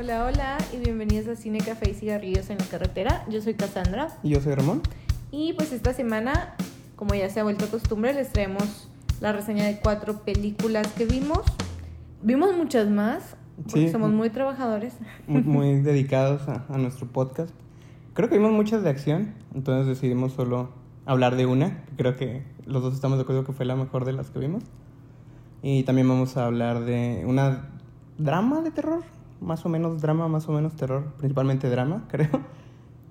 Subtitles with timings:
[0.00, 3.24] Hola, hola y bienvenidos a Cine, Café y Cigarrillos en la Carretera.
[3.28, 4.80] Yo soy Cassandra Y yo soy Ramón.
[5.32, 6.54] y pues esta semana,
[6.94, 8.88] como ya se ha vuelto costumbre, les traemos
[9.20, 11.40] la reseña de cuatro películas que vimos.
[12.22, 13.34] Vimos muchas más,
[13.64, 13.92] porque Sí.
[13.92, 14.94] somos muy trabajadores.
[15.26, 17.52] Muy, muy dedicados a, a nuestro podcast.
[18.14, 20.70] Creo que vimos muchas de acción, entonces decidimos solo
[21.06, 21.82] hablar de una.
[21.96, 24.62] Creo que los dos estamos de acuerdo que fue la mejor de las que vimos.
[25.60, 27.70] Y también vamos a hablar de una
[28.16, 29.02] drama de terror,
[29.40, 32.28] más o menos drama, más o menos terror, principalmente drama, creo.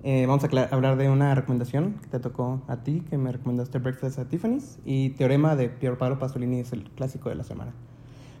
[0.04, 3.78] Eh, vamos a hablar de una recomendación que te tocó a ti, que me recomendaste
[3.78, 7.72] Breakfast at Tiffany's, y Teorema de Pier Paolo Pasolini es el clásico de la semana.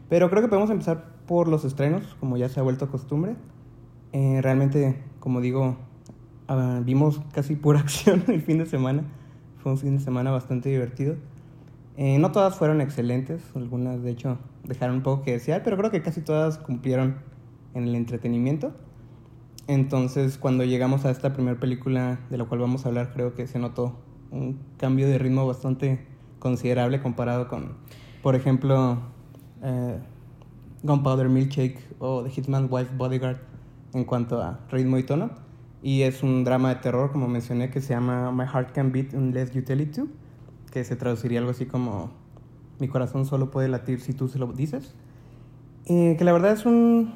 [0.08, 3.36] Pero creo que podemos empezar por los estrenos, como ya se ha vuelto costumbre.
[4.12, 5.76] Eh, realmente, como digo,
[6.46, 9.02] ah, vimos casi pura acción el fin de semana.
[9.58, 11.16] Fue un fin de semana bastante divertido.
[11.96, 15.90] Eh, no todas fueron excelentes, algunas de hecho dejaron un poco que desear, pero creo
[15.90, 17.16] que casi todas cumplieron
[17.74, 18.72] en el entretenimiento.
[19.66, 23.46] Entonces, cuando llegamos a esta primera película de la cual vamos a hablar, creo que
[23.46, 23.98] se notó
[24.30, 26.06] un cambio de ritmo bastante
[26.38, 27.74] considerable comparado con,
[28.22, 28.98] por ejemplo,
[29.62, 29.98] eh,
[30.82, 33.38] Gunpowder Milkshake o The Hitman's Wife Bodyguard
[33.92, 35.30] en cuanto a ritmo y tono.
[35.82, 39.14] Y es un drama de terror, como mencioné, que se llama My Heart Can Beat
[39.14, 40.08] Unless You Tell It To,
[40.72, 42.10] que se traduciría algo así como
[42.80, 44.94] Mi corazón solo puede latir si tú se lo dices.
[45.86, 47.12] Eh, que la verdad es un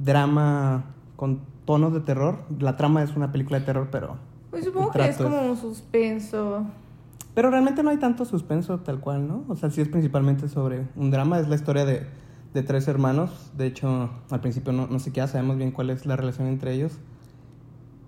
[0.00, 0.84] drama
[1.16, 2.38] con tonos de terror.
[2.58, 4.16] La trama es una película de terror, pero
[4.50, 6.66] Pues supongo que es como un suspenso.
[7.34, 9.44] pero realmente no hay tanto suspenso tal cual, ¿no?
[9.48, 12.06] O sea, sí es principalmente sobre un drama, es la historia de,
[12.54, 13.52] de tres hermanos.
[13.56, 16.98] De hecho, al principio no, no siquiera sabemos bien cuál es la relación entre ellos.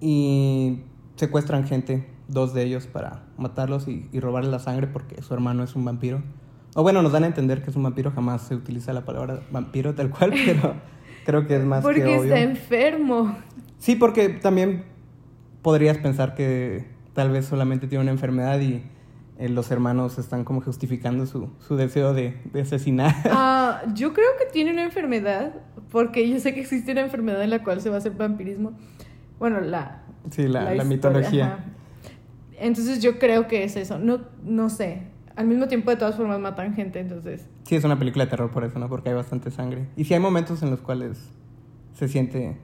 [0.00, 0.80] Y
[1.16, 5.62] secuestran gente, dos de ellos, para matarlos y, y robarle la sangre porque su hermano
[5.62, 6.22] es un vampiro.
[6.74, 9.40] O bueno, nos dan a entender que es un vampiro, jamás se utiliza la palabra
[9.52, 10.74] vampiro tal cual, pero
[11.24, 12.24] creo que es más porque que obvio.
[12.34, 13.36] está enfermo.
[13.78, 14.84] Sí, porque también
[15.62, 16.84] podrías pensar que
[17.14, 18.82] tal vez solamente tiene una enfermedad y
[19.38, 23.14] eh, los hermanos están como justificando su, su deseo de, de asesinar.
[23.30, 25.54] Ah, yo creo que tiene una enfermedad,
[25.90, 28.72] porque yo sé que existe una enfermedad en la cual se va a hacer vampirismo.
[29.38, 31.46] Bueno, la, Sí, la, la mitología.
[31.46, 31.64] ajá.
[32.58, 33.98] Entonces yo creo que es eso.
[33.98, 35.02] No, no sé.
[35.36, 37.46] Al mismo tiempo, de todas formas, matan gente, entonces.
[37.64, 38.88] Sí, es una película de terror por eso, ¿no?
[38.88, 39.88] Porque hay bastante sangre.
[39.96, 41.18] Y sí hay momentos en los cuales
[41.94, 42.58] se siente,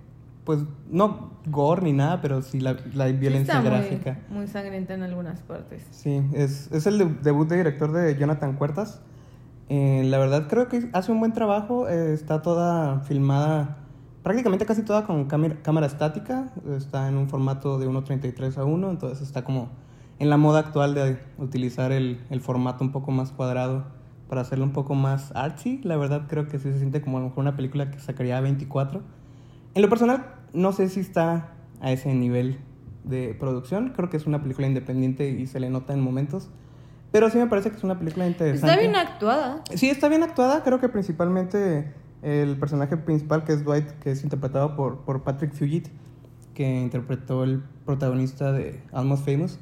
[0.45, 4.19] pues, no gore ni nada, pero sí la, la sí violencia muy- gráfica.
[4.29, 5.83] Muy, sangrienta en algunas partes.
[5.91, 9.00] Sí, es, es el de- debut de director de Jonathan Cuertas.
[9.71, 11.89] Eh, la verdad creo que hace un buen trabajo.
[11.89, 13.77] eh, está toda filmada,
[14.23, 16.50] prácticamente casi toda con cámara, cámara estática.
[16.77, 19.69] Está en un formato de 1.33 a 1, entonces está como
[20.19, 23.87] en la moda actual de utilizar el, el formato un poco más cuadrado
[24.29, 25.81] para hacerlo un poco más artsy.
[25.84, 28.37] La verdad creo que sí se siente como a lo mejor una película que sacaría
[28.37, 29.03] a 24.
[29.75, 32.59] En lo personal, no sé si está a ese nivel
[33.05, 33.93] de producción.
[33.95, 36.50] Creo que es una película independiente y se le nota en momentos.
[37.11, 38.67] Pero sí me parece que es una película interesante.
[38.67, 39.62] Está bien actuada.
[39.75, 40.62] Sí, está bien actuada.
[40.62, 45.55] Creo que principalmente el personaje principal, que es Dwight, que es interpretado por, por Patrick
[45.55, 45.89] Fugit,
[46.53, 49.59] que interpretó el protagonista de Almost Famous.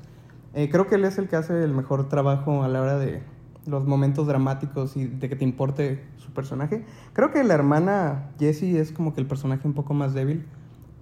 [0.57, 3.23] Eh, creo que él es el que hace el mejor trabajo a la hora de
[3.67, 6.83] los momentos dramáticos y de que te importe su personaje.
[7.13, 10.47] Creo que la hermana Jessie es como que el personaje un poco más débil.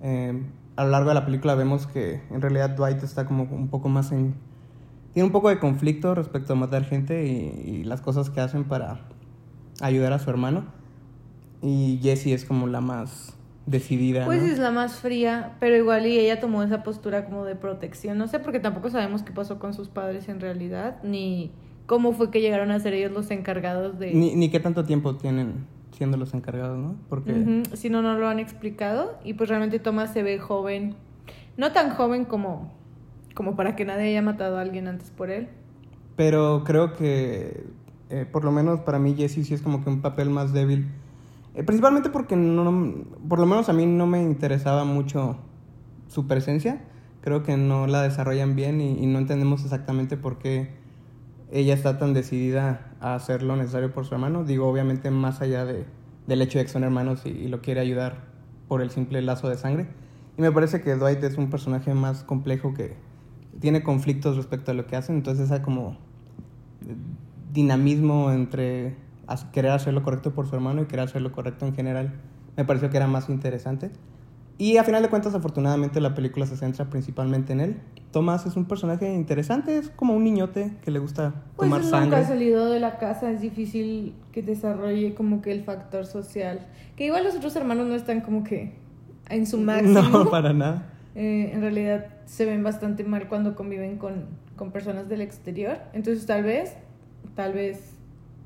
[0.02, 0.42] Eh,
[0.74, 3.88] a lo largo de la película vemos que en realidad Dwight está como un poco
[3.88, 4.34] más en...
[5.12, 8.64] Tiene un poco de conflicto respecto a matar gente y, y las cosas que hacen
[8.64, 9.02] para
[9.80, 10.64] ayudar a su hermano.
[11.62, 13.33] Y Jessie es como la más
[13.66, 14.26] decidida.
[14.26, 14.48] Pues ¿no?
[14.48, 18.18] es la más fría, pero igual y ella tomó esa postura como de protección.
[18.18, 21.52] No sé, porque tampoco sabemos qué pasó con sus padres en realidad, ni
[21.86, 24.12] cómo fue que llegaron a ser ellos los encargados de...
[24.12, 25.66] Ni, ni qué tanto tiempo tienen
[25.96, 26.96] siendo los encargados, ¿no?
[27.08, 27.62] Porque...
[27.74, 29.18] Si no, no lo han explicado.
[29.24, 30.96] Y pues realmente Thomas se ve joven.
[31.56, 32.72] No tan joven como,
[33.34, 35.48] como para que nadie haya matado a alguien antes por él.
[36.16, 37.64] Pero creo que,
[38.10, 40.88] eh, por lo menos para mí, Jessie sí es como que un papel más débil.
[41.54, 42.94] Eh, principalmente porque, no,
[43.28, 45.38] por lo menos a mí no me interesaba mucho
[46.08, 46.84] su presencia.
[47.20, 50.74] Creo que no la desarrollan bien y, no entendemos exactamente por qué
[51.50, 54.44] ella está tan decidida a hacer lo necesario por su hermano.
[54.44, 55.86] Digo, obviamente más allá de,
[56.26, 58.24] del hecho de que son hermanos y, lo quiere ayudar
[58.68, 59.86] por el simple lazo de sangre.
[60.36, 62.96] Y me parece que Dwight es un personaje más complejo que
[63.60, 65.96] tiene conflictos respecto a lo que hacen, entonces esa como
[67.52, 68.96] dinamismo entre
[69.52, 72.12] querer hacer lo correcto por su hermano y querer hacer lo correcto en general
[72.56, 73.90] me pareció que era más interesante.
[74.56, 77.76] Y a final de cuentas, afortunadamente, la película se centra principalmente en él.
[78.12, 82.00] Tomás es un personaje interesante, es como un niñote que le gusta Pues tomar sangre.
[82.04, 86.60] nunca ha salido de la casa, es difícil que desarrolle como que el factor social.
[86.94, 88.74] Que igual los otros hermanos no están como que
[89.28, 90.00] en su máximo.
[90.02, 90.86] No, para nada.
[91.16, 95.78] Eh, en realidad se ven bastante mal cuando conviven con, con personas del exterior.
[95.94, 96.74] Entonces tal vez,
[97.34, 97.93] tal vez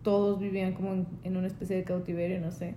[0.02, 2.74] todos vivían como en, en una especie de cautiverio, no sé.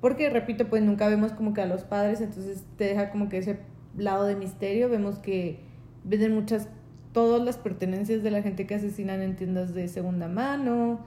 [0.00, 3.38] Porque, repito, pues nunca vemos como que a los padres, entonces te deja como que
[3.38, 3.58] ese
[3.96, 4.88] lado de misterio.
[4.88, 5.60] Vemos que
[6.04, 6.68] venden muchas,
[7.12, 11.00] todas las pertenencias de la gente que asesinan en tiendas de segunda mano.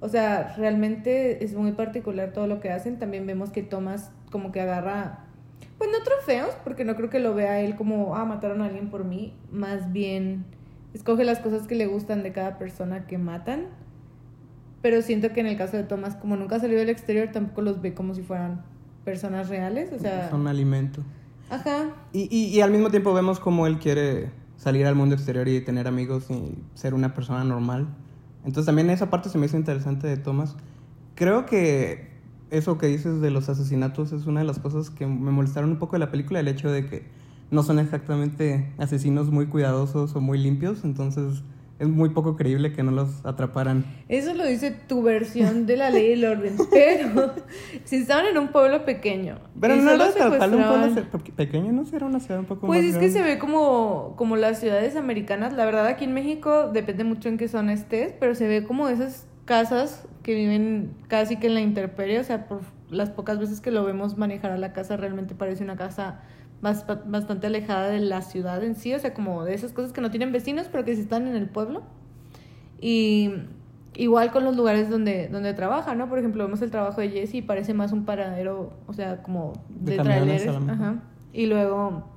[0.00, 2.98] O sea, realmente es muy particular todo lo que hacen.
[2.98, 5.24] También vemos que Thomas como que agarra,
[5.78, 8.90] pues no trofeos, porque no creo que lo vea él como, ah, mataron a alguien
[8.90, 9.32] por mí.
[9.50, 10.44] Más bien,
[10.92, 13.68] escoge las cosas que le gustan de cada persona que matan.
[14.84, 17.80] Pero siento que en el caso de Thomas, como nunca salió del exterior, tampoco los
[17.80, 18.60] ve como si fueran
[19.02, 19.90] personas reales.
[19.94, 21.00] O sea, Son alimento.
[21.48, 21.86] ajá.
[22.12, 24.28] Y, y, y al mismo tiempo vemos cómo él quiere
[24.58, 27.86] salir al mundo exterior y tener amigos y ser una persona normal.
[28.44, 30.54] Entonces también esa parte se me hizo interesante de Thomas.
[31.14, 32.10] Creo que
[32.50, 35.78] eso que dices de los asesinatos es una de las cosas que me molestaron un
[35.78, 37.04] poco de la película, el hecho de que
[37.50, 41.42] no son exactamente asesinos muy cuidadosos o muy limpios, entonces
[41.78, 43.84] es muy poco creíble que no los atraparan.
[44.08, 46.56] Eso lo dice tu versión de la ley del orden.
[46.70, 47.34] Pero
[47.84, 49.38] si estaban en un pueblo pequeño.
[49.60, 51.04] Pero no era tal un pueblo
[51.36, 54.14] pequeño, no sé, era una ciudad un poco Pues más es que se ve como,
[54.16, 55.52] como las ciudades americanas.
[55.52, 58.88] La verdad, aquí en México depende mucho en qué zona estés, pero se ve como
[58.88, 62.20] esas casas que viven casi que en la intemperie.
[62.20, 65.64] O sea, por las pocas veces que lo vemos manejar a la casa, realmente parece
[65.64, 66.20] una casa
[66.64, 68.92] bas- bastante alejada de la ciudad en sí.
[68.94, 71.36] O sea, como de esas cosas que no tienen vecinos, pero que sí están en
[71.36, 71.82] el pueblo.
[72.80, 73.30] Y
[73.94, 76.08] igual con los lugares donde, donde trabaja, ¿no?
[76.08, 79.52] Por ejemplo, vemos el trabajo de Jesse y parece más un paradero, o sea, como
[79.68, 80.70] De de, mejor.
[80.70, 81.02] Ajá.
[81.32, 82.08] Y luego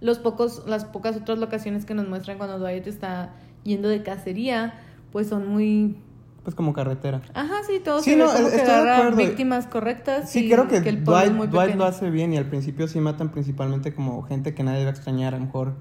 [0.00, 3.30] los pocos, las pocas otras locaciones que nos muestran cuando Dwight está
[3.62, 4.74] yendo de cacería,
[5.12, 5.96] pues son muy...
[6.44, 7.22] Pues como carretera.
[7.32, 10.30] Ajá, sí, todo Sí, se no, ve como estoy que víctimas correctas.
[10.30, 13.00] Sí, y creo que, el Dwight, muy Dwight lo hace bien y al principio sí
[13.00, 15.72] matan principalmente como gente que nadie va a extrañar, a lo mejor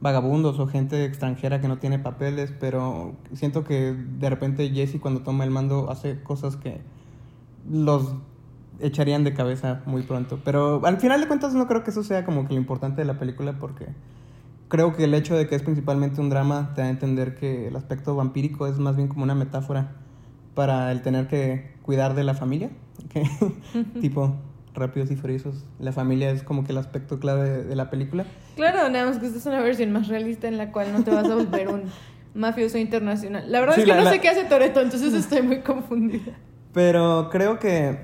[0.00, 5.22] vagabundos o gente extranjera que no tiene papeles, pero siento que de repente Jesse cuando
[5.22, 6.80] toma el mando hace cosas que
[7.70, 8.14] los
[8.80, 10.38] echarían de cabeza muy pronto.
[10.44, 13.06] Pero al final de cuentas no creo que eso sea como que lo importante de
[13.06, 13.86] la película porque
[14.68, 17.68] creo que el hecho de que es principalmente un drama te da a entender que
[17.68, 19.96] el aspecto vampírico es más bien como una metáfora
[20.60, 22.68] para el tener que cuidar de la familia,
[24.02, 24.34] tipo
[24.74, 25.64] rápidos y furiosos.
[25.78, 28.26] La familia es como que el aspecto clave de, de la película.
[28.56, 31.10] Claro, nada más que esta es una versión más realista en la cual no te
[31.10, 31.84] vas a volver un
[32.34, 33.50] mafioso internacional.
[33.50, 35.60] La verdad Sí, es que la- no la- sé qué hace Toreto, entonces estoy muy
[35.60, 36.32] confundida.
[36.74, 38.00] Pero creo que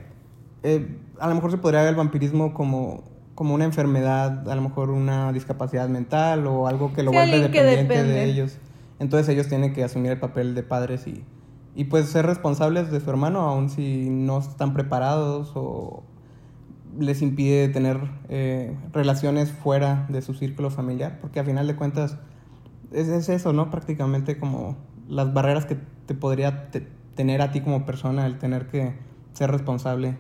[0.63, 3.05] eh, a lo mejor se podría ver el vampirismo como,
[3.35, 7.51] como una enfermedad, a lo mejor una discapacidad mental o algo que lo Sí, vuelve
[7.51, 8.57] que dependiente de ellos.
[8.99, 11.23] Entonces ellos tienen que asumir el papel de padres y,
[11.77, 16.03] y pues ser responsables de su hermano, aun si no están preparados o
[16.99, 18.01] les impide tener
[18.31, 22.17] eh, relaciones fuera de su círculo familiar, porque a final de cuentas
[22.93, 23.71] es, es eso, ¿no?
[23.71, 24.77] Prácticamente como
[25.07, 25.77] las barreras que
[26.07, 28.95] te podría te- tener a ti como persona el tener que
[29.35, 30.17] ser responsable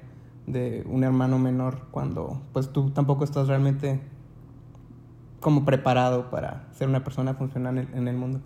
[0.46, 4.00] de un hermano menor cuando pues tú tampoco estás realmente
[5.40, 8.40] como preparado para ser una persona funcional en el mundo.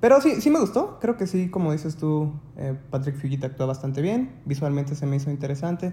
[0.00, 3.66] Pero sí, sí me gustó, creo que sí, como dices tú, eh, Patrick Fugit actúa
[3.66, 5.92] bastante bien, visualmente se me hizo interesante,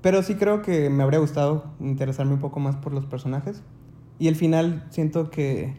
[0.00, 3.62] pero sí creo que me habría gustado interesarme un poco más por los personajes.
[4.18, 5.76] Y el final siento que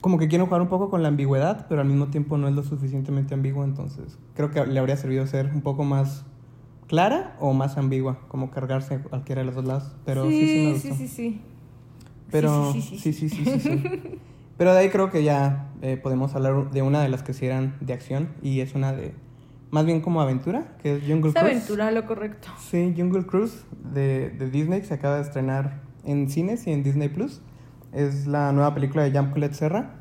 [0.00, 2.54] como que quiero jugar un poco con la ambigüedad, pero al mismo tiempo no es
[2.54, 6.24] lo suficientemente ambiguo, entonces creo que le habría servido ser un poco más
[6.88, 10.58] clara o más ambigua, como cargarse a cualquiera de los dos lados, pero sí, sí,
[10.58, 10.88] me gustó.
[10.88, 11.40] sí, sí, sí.
[12.30, 14.18] Pero Sí, sí, sí, sí, sí, sí, sí.
[14.60, 17.46] Pero de ahí creo que ya eh, podemos hablar de una de las que sí
[17.46, 19.14] eran de acción y es una de
[19.70, 21.36] más bien como aventura, que es Jungle Es Cruise.
[21.38, 22.48] aventura lo correcto.
[22.58, 26.82] Sí, Jungle Cruise de, de Disney que se acaba de estrenar en cines y en
[26.82, 27.40] Disney Plus.
[27.94, 29.94] Es la nueva película de Jean Colette Serra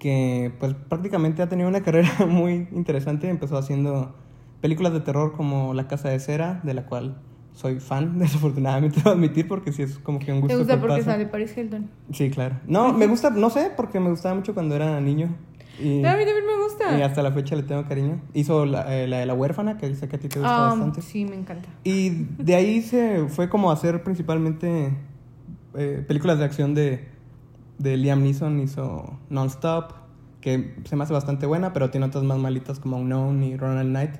[0.00, 3.30] que pues prácticamente ha tenido una carrera muy interesante.
[3.30, 4.16] Empezó haciendo
[4.60, 7.22] películas de terror como La Casa de Cera, de la cual
[7.60, 11.02] soy fan, desafortunadamente debo admitir, porque sí es como que un gusto ¿Te gusta porque
[11.02, 11.90] sale Paris Hilton?
[12.12, 12.56] Sí, claro.
[12.66, 15.34] No, me gusta, no sé, porque me gustaba mucho cuando era niño.
[15.78, 16.98] Y, A mí también me gusta.
[16.98, 18.20] y hasta la fecha le tengo cariño.
[18.34, 20.68] Hizo la, eh, la de la huérfana, que dice que a ti te gusta Ah,
[20.70, 21.00] bastante.
[21.02, 21.68] sí, me encanta.
[21.84, 24.92] Y de ahí se fue como a hacer principalmente
[25.74, 27.08] eh, películas de acción de,
[27.78, 28.60] de Liam Neeson.
[28.60, 29.92] Hizo Non-Stop,
[30.42, 33.88] que se me hace bastante buena, pero tiene otras más malitas como Unknown y Ronald
[33.90, 34.16] Knight.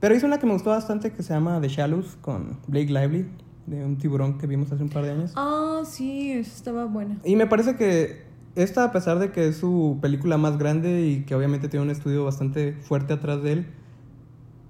[0.00, 3.26] Pero hizo una que me gustó bastante que se llama The Shallows con Blake Lively,
[3.66, 5.32] de un tiburón que vimos hace un par de años.
[5.36, 7.16] Ah, sí, eso estaba buena.
[7.24, 8.24] Y me parece que
[8.54, 11.90] esta, a pesar de que es su película más grande y que obviamente tiene un
[11.90, 13.66] estudio bastante fuerte atrás de él,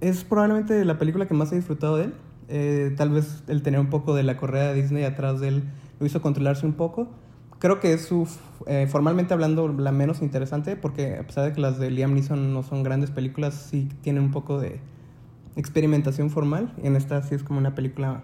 [0.01, 2.13] es probablemente la película que más he disfrutado de él.
[2.49, 5.63] Eh, tal vez el tener un poco de la correa de Disney atrás de él
[5.99, 7.07] lo hizo controlarse un poco.
[7.59, 8.27] Creo que es su,
[8.67, 12.53] eh, formalmente hablando, la menos interesante, porque a pesar de que las de Liam Neeson
[12.53, 14.79] no son grandes películas, sí tienen un poco de
[15.57, 16.73] experimentación formal.
[16.81, 18.23] En esta sí es como una película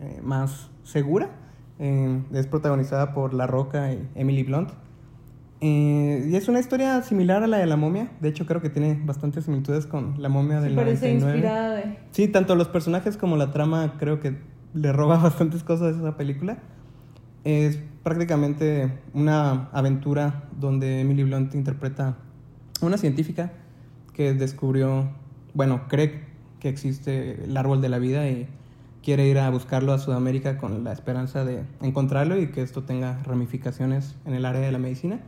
[0.00, 1.30] eh, más segura.
[1.78, 4.70] Eh, es protagonizada por La Roca y Emily Blunt.
[5.60, 8.10] Eh, y es una historia similar a la de La Momia.
[8.20, 11.36] De hecho, creo que tiene bastantes similitudes con La Momia del Sí, parece 99.
[11.36, 11.98] inspirada de...
[12.10, 14.38] Sí, tanto los personajes como la trama creo que
[14.74, 16.58] le roba bastantes cosas a esa película.
[17.44, 22.16] Es prácticamente una aventura donde Emily Blunt interpreta
[22.80, 23.52] a una científica
[24.12, 25.10] que descubrió,
[25.54, 26.31] bueno, cree
[26.62, 28.46] que existe el árbol de la vida y
[29.02, 33.20] quiere ir a buscarlo a Sudamérica con la esperanza de encontrarlo y que esto tenga
[33.24, 35.18] ramificaciones en el área de la medicina,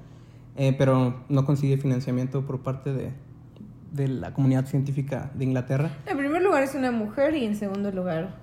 [0.57, 3.11] Eh, pero no consigue financiamiento por parte de,
[3.93, 5.91] de la comunidad científica de Inglaterra.
[6.07, 8.37] En primer lugar es una mujer y en segundo lugar,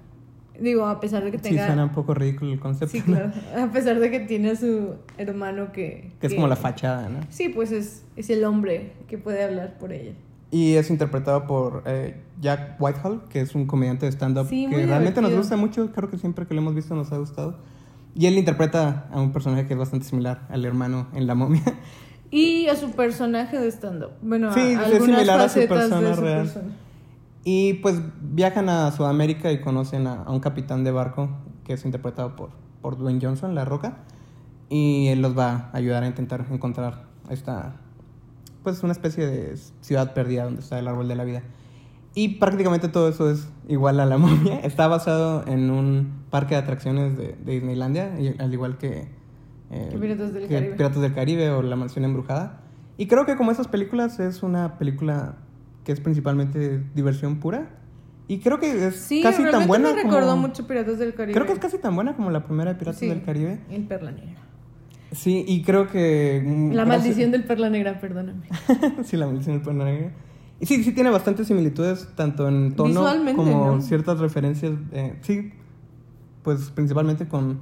[0.59, 1.67] digo, a pesar de que Sí, tenga...
[1.67, 2.91] suena un poco ridículo el concepto.
[2.91, 3.15] Sí, ¿no?
[3.15, 3.31] claro.
[3.57, 6.11] A pesar de que tiene a su hermano que...
[6.19, 7.19] Que es como la fachada, ¿no?
[7.29, 10.11] Sí, pues es, es el hombre que puede hablar por ella.
[10.51, 14.85] Y es interpretado por eh, Jack Whitehall, que es un comediante de stand-up Sí, que
[14.85, 15.91] realmente nos gusta mucho.
[15.93, 17.57] Creo que siempre que lo hemos visto nos ha gustado.
[18.13, 21.63] Y él interpreta a un personaje que es bastante similar al hermano en La Momia.
[22.33, 24.11] Y a su personaje de stand-up.
[24.21, 26.43] Bueno, Sí, a es similar a su persona de su real.
[26.43, 26.69] persona.
[27.43, 31.29] Y pues viajan a Sudamérica y conocen a, a un capitán de barco
[31.65, 33.97] que es interpretado por, por Dwayne Johnson, La Roca.
[34.69, 37.75] Y él los va a ayudar a intentar encontrar esta,
[38.63, 41.43] pues una especie de ciudad perdida donde está el árbol de la vida.
[42.13, 44.59] Y prácticamente todo eso es igual a la momia.
[44.59, 49.07] Está basado en un parque de atracciones de, de Disneylandia, al igual que,
[49.71, 50.75] eh, Piratas del que Caribe.
[50.75, 52.61] Piratas del Caribe o La Mansión Embrujada.
[52.97, 55.37] Y creo que como esas películas es una película
[55.85, 57.69] que es principalmente diversión pura.
[58.27, 60.47] Y creo que es Sí, casi tan buena me recordó como...
[60.47, 61.33] mucho Piratas del Caribe.
[61.33, 63.59] Creo que es casi tan buena como la primera de Piratas Sí, del Caribe.
[63.69, 64.41] En Perla Negra.
[65.11, 66.41] Sí, y creo que...
[66.45, 68.47] mm, La maldición del Perla Negra, perdóname.
[69.03, 70.11] sí, la maldición del Perla Negra.
[70.59, 73.03] Y sí, sí tiene bastantes similitudes, tanto en tono
[73.35, 73.81] como ¿no?
[73.81, 74.73] ciertas referencias.
[74.93, 75.51] eh, sí,
[76.43, 77.59] pues principalmente con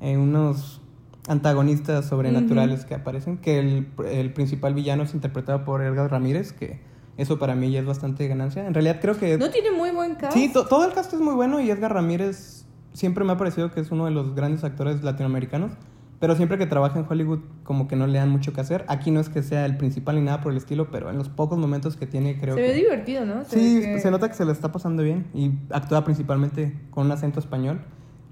[0.00, 0.80] eh, unos
[1.28, 6.80] antagonistas sobrenaturales que aparecen, que el, el principal villano es interpretado por Edgar Ramírez, que
[7.18, 8.66] eso para mí ya es bastante ganancia.
[8.66, 9.36] En realidad creo que...
[9.36, 10.32] No tiene muy buen cast.
[10.32, 13.70] Sí, to- todo el cast es muy bueno y Edgar Ramírez siempre me ha parecido
[13.70, 15.72] que es uno de los grandes actores latinoamericanos,
[16.20, 18.84] pero siempre que trabaja en Hollywood como que no le dan mucho que hacer.
[18.88, 21.28] Aquí no es que sea el principal ni nada por el estilo, pero en los
[21.30, 22.68] pocos momentos que tiene creo se que...
[22.68, 23.42] ve divertido, ¿no?
[23.44, 27.06] Se Sí, que- se nota que se le está pasando bien y actúa principalmente con
[27.06, 27.80] un acento español,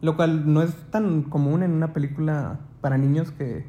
[0.02, 3.64] lo cual no es tan común en una película para niños que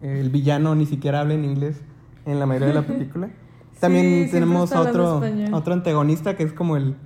[0.00, 1.82] el villano ni siquiera habla en inglés
[2.24, 3.28] en la mayoría de la película.
[3.80, 6.96] También tenemos a otro, otro antagonista que es como el,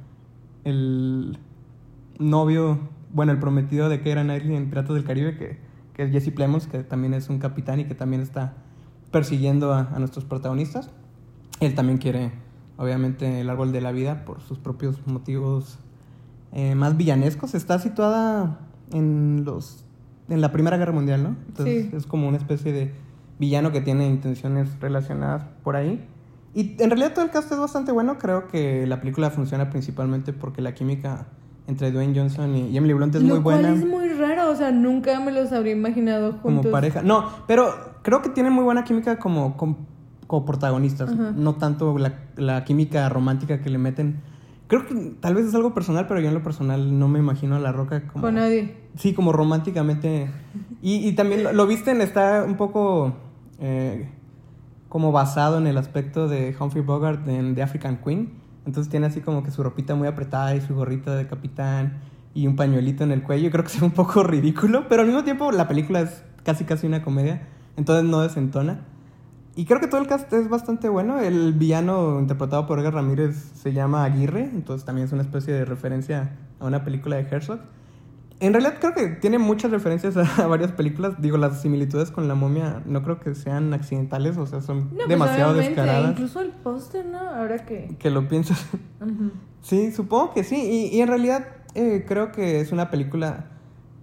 [0.65, 1.39] el
[2.19, 2.79] novio,
[3.13, 5.59] bueno, el prometido de Keira Knightley en Piratas del Caribe, que,
[5.95, 8.55] que es Jesse Plemons, que también es un capitán y que también está
[9.11, 10.91] persiguiendo a, a nuestros protagonistas.
[11.61, 12.33] Él también quiere,
[12.77, 15.79] obviamente, el árbol de la vida por sus propios motivos
[16.53, 17.55] eh, más villanescos.
[17.55, 18.59] Está situada
[18.93, 19.85] en los
[20.29, 21.37] en la Primera Guerra Mundial, ¿no?
[21.49, 21.97] Entonces Sí.
[21.97, 22.93] es como una especie de
[23.39, 26.03] villano que tiene intenciones relacionadas por ahí.
[26.55, 28.17] Y en realidad todo el cast es bastante bueno.
[28.19, 31.27] Creo que la película funciona principalmente porque la química
[31.67, 34.57] entre Dwayne Johnson y Emily Blunt es Lo muy cual buena es muy raro, o
[34.57, 36.63] sea, nunca me los habría imaginado juntos.
[36.63, 37.03] como pareja.
[37.03, 39.79] No, pero creo que tienen muy buena química como, como,
[40.27, 41.13] como protagonistas.
[41.13, 41.33] Ajá.
[41.35, 44.21] No tanto la, la química romántica que le meten.
[44.67, 47.57] Creo que tal vez es algo personal, pero yo en lo personal no me imagino
[47.57, 48.25] a La Roca como...
[48.25, 48.77] Con nadie.
[48.97, 50.31] Sí, como románticamente.
[50.83, 53.15] Y, y también lo, lo visten, está un poco
[53.61, 54.09] eh,
[54.89, 58.44] como basado en el aspecto de Humphrey Bogart en The African Queen.
[58.67, 61.99] Entonces tiene así como que su ropita muy apretada y su gorrita de capitán
[62.35, 63.51] y un pañuelito en el cuello.
[63.53, 66.87] Creo que es un poco ridículo, pero al mismo tiempo la película es casi casi
[66.87, 67.43] una comedia,
[67.77, 68.81] entonces no desentona.
[69.57, 71.21] Y creo que todo el cast es bastante bueno.
[71.21, 75.65] El villano interpretado por Edgar Ramírez se llama Aguirre, entonces también es una especie de
[75.65, 77.61] referencia a una película de Herzog.
[78.41, 81.15] En realidad creo que tiene muchas referencias a, varias películas.
[81.21, 84.97] Digo, las similitudes con la momia no creo que sean accidentales, o sea, son No,
[84.97, 86.11] pues, demasiado descaradas.
[86.11, 87.19] Incluso el póster, ¿no?
[87.19, 87.95] Ahora que...
[87.99, 88.67] Que lo piensas.
[89.63, 90.57] Sí, supongo que sí.
[90.57, 93.47] Y, y en realidad eh, creo que es una película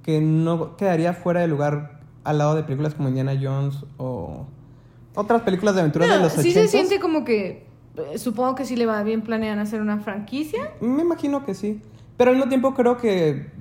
[0.03, 4.47] que no quedaría fuera de lugar al lado de películas como Indiana Jones o
[5.13, 6.61] otras películas de aventuras No, de los sí 80.
[6.61, 7.67] se siente como que...
[7.97, 10.71] eh, Supongo que sí le va bien planean hacer una franquicia.
[10.81, 11.81] Me imagino que sí.
[12.17, 13.51] Pero al mismo tiempo creo que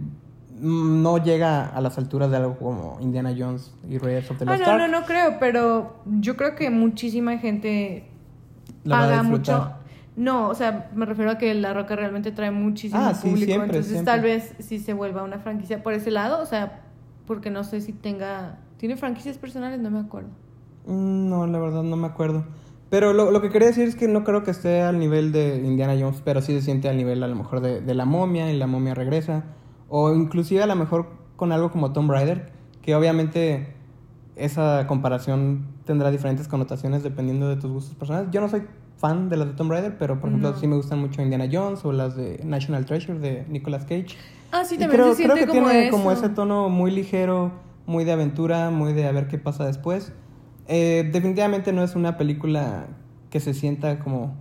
[0.61, 4.57] no llega a las alturas de algo como Indiana Jones y Reyes of the Ah,
[4.57, 8.09] Lost no, no, no creo, pero yo creo que muchísima gente
[8.85, 9.73] La paga mucho.
[10.17, 13.47] No, o sea, me refiero a que La Roca realmente trae muchísimo Ah, sí, público,
[13.47, 14.13] siempre, entonces siempre.
[14.13, 16.83] tal vez sí se vuelva una franquicia por ese lado, o sea,
[17.27, 18.59] porque no sé si tenga...
[18.77, 19.79] ¿Tiene franquicias personales?
[19.81, 20.29] No me acuerdo.
[20.87, 22.45] Mm, No, la verdad no me acuerdo.
[22.91, 25.63] Pero lo, lo que quería decir es que no creo que esté al nivel de
[25.65, 28.53] Indiana Jones, pero sí se siente al nivel a lo mejor de, de la momia
[28.53, 29.45] y la momia regresa.
[29.91, 33.75] O inclusive a lo mejor con algo como Tomb Raider, que obviamente
[34.37, 38.31] esa comparación tendrá diferentes connotaciones dependiendo de tus gustos personales.
[38.31, 38.63] Yo no soy
[38.97, 40.57] fan de las de Tomb Raider, pero por ejemplo No.
[40.57, 44.17] sí me gustan mucho Indiana Jones o las de National Treasure de Nicolas Cage.
[44.53, 45.97] Ah, sí, también creo, se siente creo que como tiene eso.
[45.97, 47.51] como ese tono muy ligero,
[47.87, 50.13] muy de aventura, muy de a ver qué pasa después.
[50.69, 52.87] Eh, definitivamente no es una película
[53.31, 54.35] que se sienta como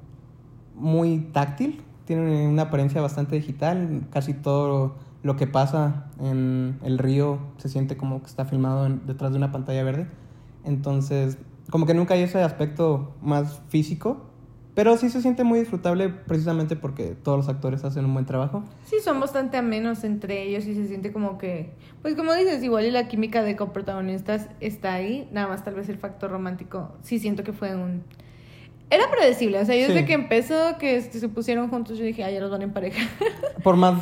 [0.75, 1.81] muy táctil.
[2.05, 4.07] Tiene una apariencia bastante digital.
[4.11, 9.05] Casi todo lo que pasa en el río se siente como que está filmado en-
[9.05, 10.07] detrás de una pantalla verde.
[10.63, 11.37] Entonces,
[11.69, 14.25] como que nunca hay ese aspecto más físico.
[14.75, 18.63] Pero sí se siente muy disfrutable precisamente porque todos los actores hacen un buen trabajo.
[18.85, 22.85] Sí, son bastante amenos entre ellos y se siente como que, pues como dices, igual
[22.85, 27.19] y la química de coprotagonistas está ahí, nada más tal vez el factor romántico, sí
[27.19, 28.03] siento que fue un...
[28.89, 30.05] Era predecible, o sea, yo desde Sí.
[30.05, 33.01] que empezó, que este, se pusieron juntos, yo dije, ah, ya los van en pareja.
[33.63, 33.99] Por más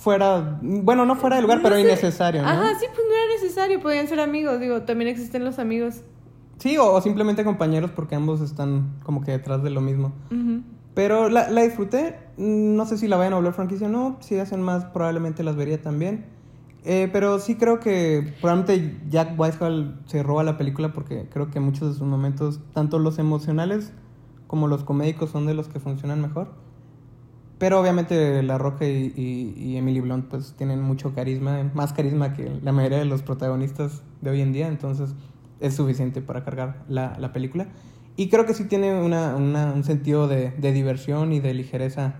[0.00, 1.82] fuera, bueno, no fuera de lugar, No pero sé.
[1.82, 2.48] innecesario, ¿no?
[2.48, 6.02] Ajá, sí, pues no era necesario, podían ser amigos, digo, también existen los amigos.
[6.58, 10.12] Sí, o, o simplemente compañeros porque ambos están como que detrás de lo mismo.
[10.94, 14.16] Pero la, la disfruté, mm, no sé si la vayan a volver franquicia o no,
[14.20, 16.26] si hacen más probablemente las vería también.
[16.84, 21.60] Eh, pero sí creo que probablemente Jack Whitehall se roba la película porque creo que
[21.60, 23.92] muchos de sus momentos, tanto los emocionales
[24.46, 26.48] como los comédicos, son de los que funcionan mejor.
[27.60, 32.72] Pero obviamente La Roca y, Emily Blunt pues tienen mucho carisma, más carisma que la
[32.72, 35.14] mayoría de los protagonistas de hoy en día, entonces
[35.60, 37.66] es suficiente para cargar la, la película.
[38.16, 42.14] Y creo que sí tiene una, un sentido de, diversión y de ligereza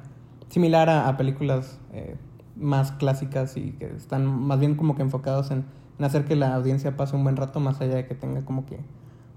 [0.50, 2.18] similar a, películas eh,
[2.54, 5.64] más clásicas y que están más bien como que enfocados en,
[5.98, 8.66] en hacer que la audiencia pase un buen rato más allá de que tenga como
[8.66, 8.78] que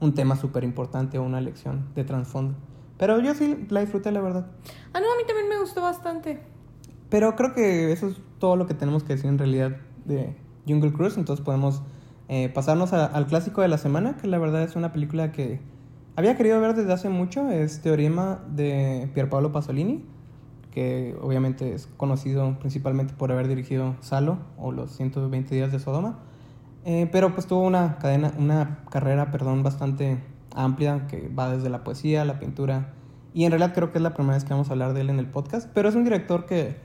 [0.02, 2.56] un tema súper importante o una lección de trasfondo.
[3.04, 4.46] Pero yo sí la disfruté, la verdad.
[4.94, 6.40] Ah, no, a mí también me gustó bastante.
[7.10, 9.72] Pero creo que eso es todo lo que tenemos que decir en realidad
[10.06, 10.34] de
[10.66, 11.18] Jungle Cruise.
[11.18, 11.84] Entonces podemos
[12.30, 15.60] eh, pasarnos a- al clásico de la semana, que la verdad es una película que
[16.16, 17.50] había querido ver desde hace mucho.
[17.50, 20.06] Es Teorema de Pierpaolo Pasolini,
[20.72, 26.20] que obviamente es conocido principalmente por haber dirigido Salo o Los 120 días de Sodoma.
[26.86, 30.20] Eh, pero pues tuvo una cadena, una carrera, perdón, bastante
[30.56, 32.94] amplia que va desde la poesía, la pintura
[33.34, 35.10] y en realidad creo que es la primera vez que vamos a hablar de él
[35.10, 35.70] en el podcast.
[35.74, 36.76] Pero es un director que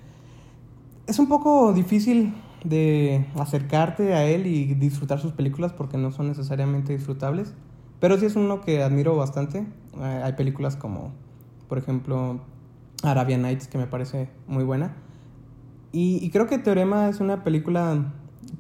[1.06, 6.28] es un poco difícil de acercarte a él y disfrutar sus películas porque no son
[6.28, 7.54] necesariamente disfrutables.
[8.00, 9.66] Pero sí es uno que admiro bastante.
[10.00, 11.12] Eh, hay películas como,
[11.68, 12.40] por ejemplo,
[13.02, 14.96] Arabian Nights, que me parece muy buena.
[15.92, 18.12] Y, y creo que Teorema es una película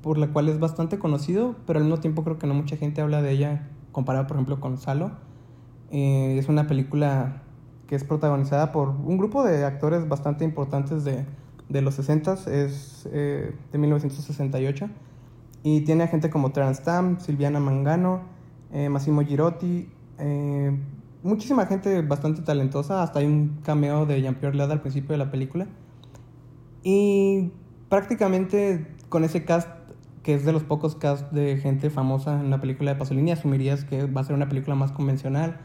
[0.02, 3.00] por la cual es bastante conocido, pero al mismo tiempo creo que no mucha gente
[3.00, 5.12] habla de ella comparada, por ejemplo, con Salo.
[5.90, 7.42] Eh, es una película
[7.86, 11.24] que es protagonizada por un grupo de actores bastante importantes de,
[11.68, 14.88] de los 60 es eh, de 1968
[15.62, 18.22] y tiene a gente como Terence Stamp, Silviana Mangano,
[18.72, 20.78] eh, Massimo Girotti, eh,
[21.22, 25.30] muchísima gente bastante talentosa, hasta hay un cameo de Jean-Pierre Lada al principio de la
[25.30, 25.66] película.
[26.82, 27.50] Y
[27.88, 29.68] prácticamente con ese cast,
[30.28, 33.86] que es de los pocos cast de gente famosa en una película de Pasolini, asumirías
[33.86, 35.56] que va a ser una película más convencional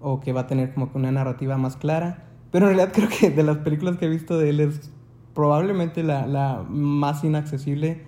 [0.00, 2.28] o que va a tener como que una narrativa más clara.
[2.52, 4.92] Pero en realidad creo que de las películas que he visto de él es
[5.34, 8.02] probablemente la, la más inaccesible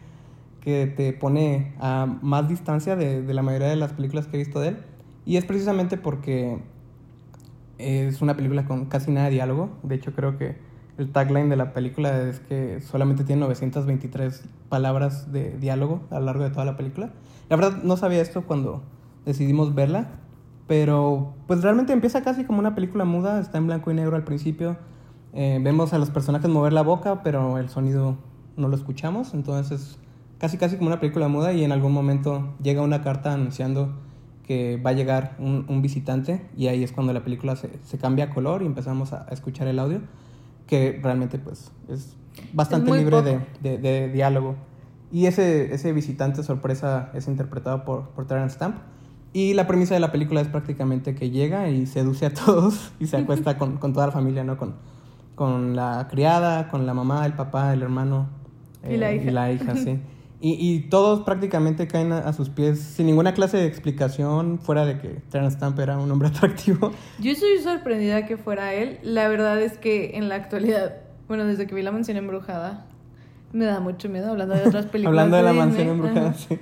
[0.61, 4.39] que te pone a más distancia de, de la mayoría de las películas que he
[4.39, 4.77] visto de él.
[5.25, 6.61] Y es precisamente porque
[7.79, 9.71] es una película con casi nada de diálogo.
[9.83, 10.57] De hecho, creo que
[10.99, 16.27] el tagline de la película es que solamente tiene 923 palabras de diálogo a lo
[16.27, 17.11] largo de toda la película.
[17.49, 18.83] La verdad, no sabía esto cuando
[19.25, 20.09] decidimos verla,
[20.67, 23.41] pero pues realmente empieza casi como una película muda.
[23.41, 24.77] Está en blanco y negro al principio.
[25.33, 28.17] Eh, vemos a los personajes mover la boca, pero el sonido
[28.57, 29.35] no lo escuchamos.
[29.35, 29.99] Entonces es
[30.39, 33.95] casi casi como una película muda y en algún momento llega una carta anunciando
[34.47, 37.99] que va a llegar un, un visitante y ahí es cuando la película se, se
[37.99, 40.01] cambia a color y empezamos a, a escuchar el audio,
[40.67, 42.17] que realmente pues es
[42.53, 44.57] bastante muy libre de, de- de diálogo.
[45.13, 48.77] Y ese, ese visitante sorpresa es interpretado por, por Terence Stamp.
[49.33, 53.07] Y la premisa de la película es prácticamente que llega y seduce a todos y
[53.07, 54.57] se acuesta con, con toda la familia, ¿no?
[54.57, 54.75] Con,
[55.35, 58.29] con la criada, con la mamá, el papá, el hermano
[58.89, 59.25] Y la hija.
[59.25, 60.01] y la hija, sí.
[60.41, 64.85] Y, y todos prácticamente caen a, a sus pies sin ninguna clase de explicación, fuera
[64.85, 66.93] de que Terence Stamp era un hombre atractivo.
[67.19, 68.99] Yo estoy sorprendida que fuera él.
[69.03, 70.97] La verdad es que en la actualidad,
[71.27, 72.87] bueno, desde que vi La Mansión Embrujada,
[73.53, 75.25] me da mucho miedo hablando de otras películas.
[75.25, 76.59] Hablando de la mansión embrujada, sí.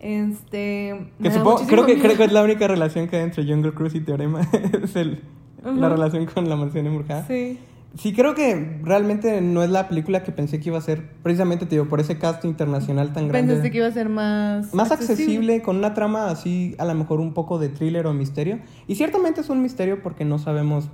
[0.00, 1.10] Este.
[1.22, 2.06] Que supongo, creo, que, miedo.
[2.06, 4.42] creo que es la única relación que hay entre Jungle Cruise y Teorema.
[4.82, 5.22] es el,
[5.64, 7.26] la relación con la mansión embrujada.
[7.26, 7.58] Sí.
[7.96, 11.08] Sí, creo que realmente no es la película que pensé que iba a ser.
[11.22, 13.52] Precisamente, te digo, por ese cast internacional tan grande.
[13.52, 14.74] Pensaste que iba a ser más.
[14.74, 18.58] Más accesible, con una trama así, a lo mejor un poco de thriller o misterio.
[18.88, 20.88] Y ciertamente es un misterio porque no sabemos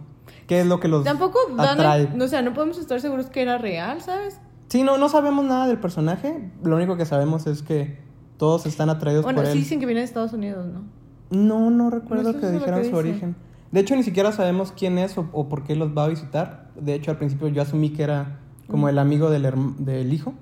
[0.47, 1.81] qué es lo que los Tampoco dan.
[1.81, 2.09] atrae.
[2.21, 4.39] O sea, no podemos estar seguros que era real, ¿sabes?
[4.69, 6.51] Sí, no, no sabemos nada del personaje.
[6.63, 7.99] Lo único que sabemos es que
[8.37, 9.59] todos están atraídos Bueno, por sí él.
[9.59, 10.85] dicen que viene de Estados Unidos, ¿no?
[11.31, 13.37] No, no recuerdo No que dijeran que su origen.
[13.73, 16.69] De hecho, ni siquiera sabemos quién es o, o por qué los va a visitar.
[16.75, 20.35] De hecho, al principio yo asumí que era como el amigo del, del hijo,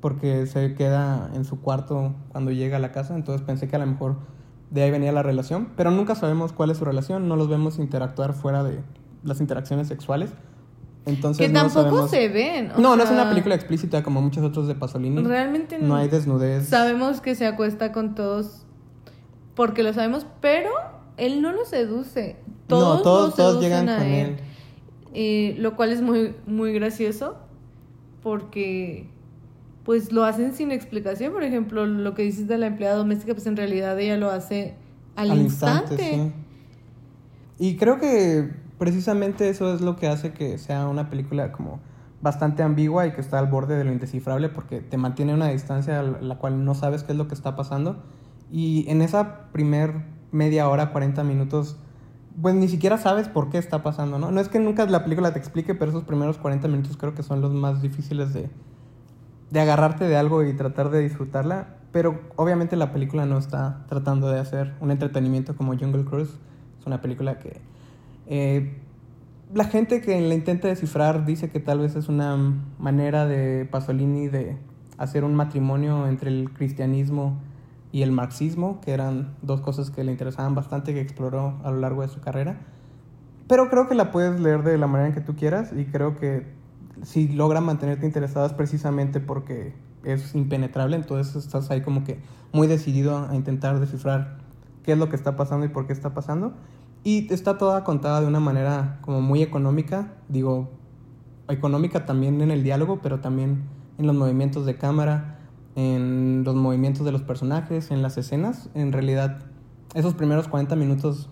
[0.00, 3.14] porque se queda en su cuarto cuando llega a la casa.
[3.14, 4.16] Entonces pensé que a lo mejor
[4.70, 5.68] de ahí venía la relación.
[5.76, 7.28] Pero nunca sabemos cuál es su relación.
[7.28, 8.80] No los vemos interactuar fuera de
[9.22, 10.30] las interacciones sexuales.
[11.04, 12.68] Entonces que no tampoco sabemos- se ven.
[12.78, 15.22] No, no es sea, una película explícita como muchos otros de Pasolini.
[15.22, 16.68] Realmente No hay desnudez.
[16.68, 18.64] Sabemos que se acuesta con todos
[19.54, 20.70] porque lo sabemos, pero
[21.16, 22.36] él no lo seduce.
[22.78, 24.26] Todos, no, todos, lo todos seducen llegan a con él.
[24.26, 24.36] él.
[25.14, 27.36] Eh, lo cual es muy, muy gracioso
[28.22, 29.08] porque
[29.84, 31.32] pues lo hacen sin explicación.
[31.32, 34.74] Por ejemplo, lo que dices de la empleada doméstica, pues en realidad ella lo hace
[35.16, 35.96] al, instante.
[35.96, 36.32] sí.
[37.58, 41.80] Y creo que precisamente eso es lo que hace que sea una película como
[42.20, 45.48] bastante ambigua y que está al borde de lo indescifrable porque te mantiene a una
[45.48, 48.02] distancia a la cual no sabes qué es lo que está pasando.
[48.50, 51.76] Y en esa primer media hora, 40 minutos,
[52.40, 54.30] pues ni siquiera sabes por qué está pasando, ¿no?
[54.30, 57.22] No es que nunca la película te explique, pero esos primeros 40 minutos creo que
[57.22, 58.48] son los más difíciles de,
[59.50, 61.76] de agarrarte de algo y tratar de disfrutarla.
[61.92, 66.38] Pero obviamente la película no está tratando de hacer un entretenimiento como Jungle Cruise.
[66.80, 67.60] Es una película que
[68.26, 68.78] eh,
[69.52, 72.36] la gente que la intenta descifrar dice que tal vez es una
[72.78, 74.56] manera de Pasolini de
[74.96, 77.36] hacer un matrimonio entre el cristianismo
[77.92, 81.78] y el marxismo, que eran dos cosas que le interesaban bastante, que exploró a lo
[81.78, 82.58] largo de su carrera.
[83.46, 86.18] Pero creo que la puedes leer de la manera en que tú quieras y creo
[86.18, 86.46] que
[87.02, 89.74] si logra mantenerte interesado es precisamente porque
[90.04, 92.18] es impenetrable, entonces estás ahí como que
[92.52, 94.38] muy decidido a intentar descifrar
[94.82, 96.54] qué es lo que está pasando y por qué está pasando.
[97.04, 100.70] Y está toda contada de una manera como muy económica, digo,
[101.48, 103.64] económica también en el diálogo, pero también
[103.98, 105.31] en los movimientos de cámara,
[105.76, 108.68] en los movimientos de los personajes, en las escenas.
[108.74, 109.38] En realidad,
[109.94, 111.28] esos primeros 40 minutos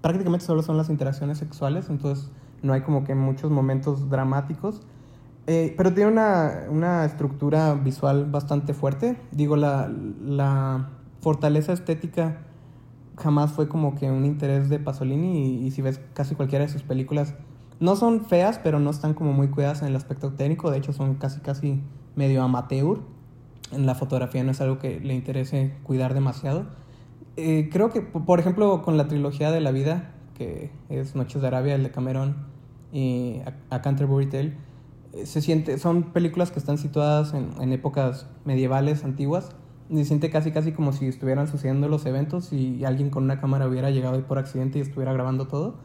[0.00, 2.30] prácticamente solo son las interacciones sexuales, entonces
[2.62, 4.82] no hay como que muchos momentos dramáticos.
[5.46, 9.18] Eh, pero tiene una, una estructura visual bastante fuerte.
[9.30, 9.92] Digo, la,
[10.22, 10.88] la
[11.20, 12.38] fortaleza estética
[13.16, 16.72] jamás fue como que un interés de Pasolini y, y si ves casi cualquiera de
[16.72, 17.34] sus películas,
[17.80, 20.92] no son feas, pero no están como muy cuidadas en el aspecto técnico, de hecho
[20.92, 21.82] son casi casi
[22.16, 23.00] medio amateur.
[23.74, 26.66] En la fotografía no es algo que le interese cuidar demasiado.
[27.36, 31.48] Eh, creo que, por ejemplo, con la trilogía de la vida, que es Noches de
[31.48, 32.46] Arabia, el de Cameron
[32.92, 34.54] y A, Canterbury Tale,
[35.12, 39.50] eh, se siente, son películas que están situadas en, en épocas medievales, antiguas,
[39.92, 43.68] se siente casi casi como si estuvieran sucediendo los eventos y alguien con una cámara
[43.68, 45.76] hubiera llegado ahí por accidente y estuviera grabando todo.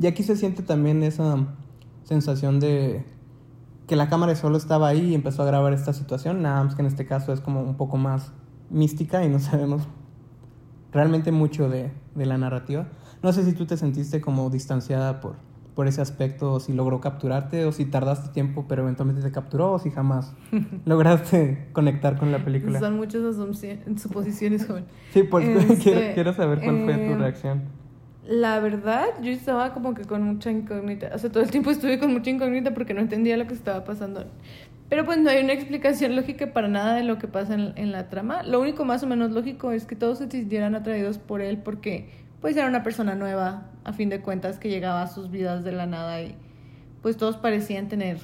[0.00, 1.46] Y aquí se siente también esa
[2.04, 3.04] sensación de
[3.88, 6.82] que la cámara solo estaba ahí y empezó a grabar esta situación, nada más que
[6.82, 8.32] en este caso es como un poco más
[8.70, 9.88] mística y no sabemos
[10.92, 12.86] realmente mucho de, de la narrativa.
[13.22, 15.36] No sé si tú te sentiste como distanciada por,
[15.74, 19.72] por ese aspecto, o si logró capturarte, o si tardaste tiempo pero eventualmente te capturó,
[19.72, 20.34] o si jamás
[20.84, 22.78] lograste conectar con la película.
[22.78, 23.22] Son muchas
[23.96, 24.84] suposiciones, joven.
[25.12, 27.62] Sí, pues Este, quiero, quiero saber cuál fue tu eh, reacción.
[28.26, 31.10] La verdad, yo estaba como que con mucha incógnita.
[31.14, 33.84] O sea, todo el tiempo estuve con mucha incógnita porque no entendía lo que estaba
[33.84, 34.26] pasando.
[34.88, 38.08] Pero pues no hay una explicación lógica para nada de lo que pasa en, la
[38.08, 38.42] trama.
[38.42, 42.08] Lo único más o menos lógico es que todos se sintieran atraídos por él porque
[42.40, 45.72] pues era una persona nueva, a fin de cuentas, que llegaba a sus vidas de
[45.72, 46.36] la nada y
[47.02, 48.18] pues todos parecían tener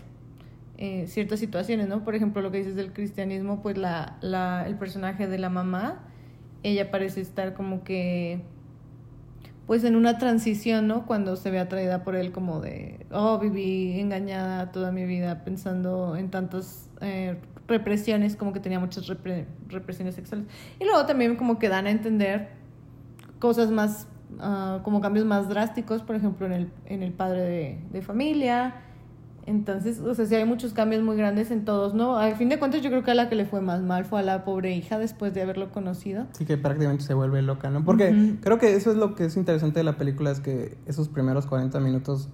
[0.78, 2.02] eh, ciertas situaciones, ¿no?
[2.02, 6.00] Por ejemplo, lo que dices del cristianismo, pues la, la, el personaje de la mamá,
[6.62, 8.40] ella parece estar como que
[9.66, 11.06] pues en una transición, ¿no?
[11.06, 16.16] Cuando se ve atraída por él como de, oh, viví engañada toda mi vida pensando
[16.16, 20.46] en tantas eh, represiones, como que tenía muchas repre- represiones sexuales.
[20.78, 22.50] Y luego también como que dan a entender
[23.38, 24.06] cosas más,
[24.38, 28.74] uh, como cambios más drásticos, por ejemplo, en el, en el padre de, de familia.
[29.46, 32.16] Entonces, o sea, sí hay muchos cambios muy grandes en todos, ¿no?
[32.16, 34.20] Al fin de cuentas, yo creo que a la que le fue más mal fue
[34.20, 36.26] a la pobre hija después de haberlo conocido.
[36.32, 37.84] Sí, que prácticamente se vuelve loca, ¿no?
[37.84, 41.08] Porque creo que eso es lo que es interesante de la película, es que esos
[41.08, 42.28] primeros 40 minutos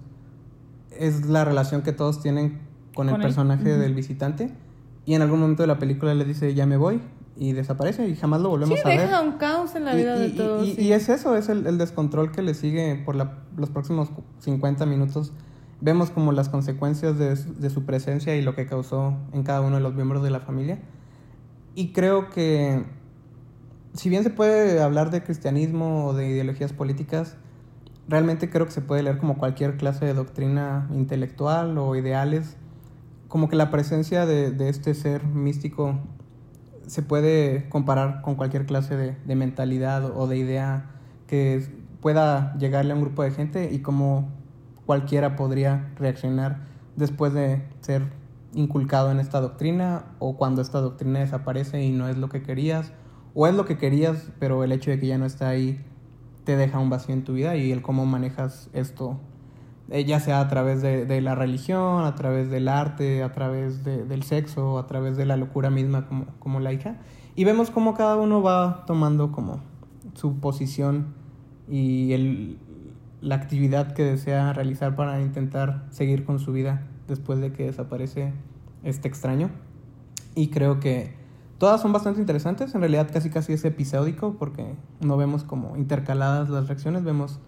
[0.97, 2.59] es la relación que todos tienen
[2.95, 4.51] con el personaje del visitante.
[5.05, 7.01] Y en algún momento de la película le dice, ya me voy,
[7.35, 9.01] y desaparece, y jamás lo volvemos Sí, a ver.
[9.01, 10.67] deja un caos en la vida y, de todos.
[10.67, 10.81] y- sí.
[10.83, 14.85] y es eso, es el, el descontrol que le sigue por la- los próximos 50
[14.85, 15.33] minutos.
[15.81, 19.77] Vemos como las consecuencias de, de su presencia y lo que causó en cada uno
[19.77, 20.79] de los miembros de la familia.
[21.73, 22.83] Y creo que,
[23.93, 27.37] si bien se puede hablar de cristianismo o de ideologías políticas,
[28.07, 32.57] realmente creo que se puede leer como cualquier clase de doctrina intelectual o ideales.
[33.27, 35.97] Como que la presencia de, de este ser místico
[36.87, 40.91] se puede comparar con cualquier clase de, de mentalidad o de idea
[41.27, 41.65] que
[42.01, 44.27] pueda llegarle a un grupo de gente y como
[44.85, 46.65] cualquiera podría reaccionar
[46.95, 48.03] después de ser
[48.53, 52.91] inculcado en esta doctrina o cuando esta doctrina desaparece y no es lo que querías
[53.33, 55.79] o es lo que querías pero el hecho de que ya no está ahí
[56.43, 59.19] te deja un vacío en tu vida y el cómo manejas esto
[59.89, 63.83] eh, ya sea a través de, de la religión, a través del arte, a través
[63.83, 66.95] de- del sexo, a través de la locura misma como, como la hija.
[67.35, 69.59] Y vemos cómo cada uno va tomando como
[70.13, 71.07] su posición
[71.69, 72.57] y el,
[73.21, 78.33] la actividad que desea realizar para intentar seguir con su vida después de que desaparece
[78.83, 79.49] este extraño.
[80.35, 81.13] Y creo que
[81.57, 86.49] todas son bastante interesantes, en realidad casi casi es episódico porque no vemos como intercaladas
[86.49, 87.39] las reacciones, vemos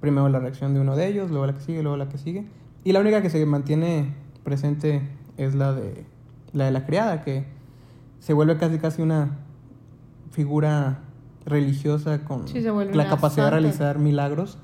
[0.00, 2.46] primero la reacción de uno de ellos, luego la que sigue, luego la que sigue.
[2.84, 5.02] Y la única que se mantiene presente
[5.36, 6.06] es la de
[6.52, 7.44] la de la criada, que
[8.20, 9.38] se vuelve casi casi una
[10.30, 11.00] figura
[11.44, 14.58] religiosa con Sí, la capacidad de realizar milagros.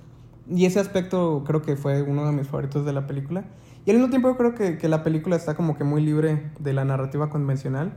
[0.55, 3.45] Y ese aspecto creo que fue uno de mis favoritos de la película.
[3.87, 6.73] Y al mismo tiempo creo que, que la película está como que muy libre de
[6.75, 7.95] la narrativa convencional.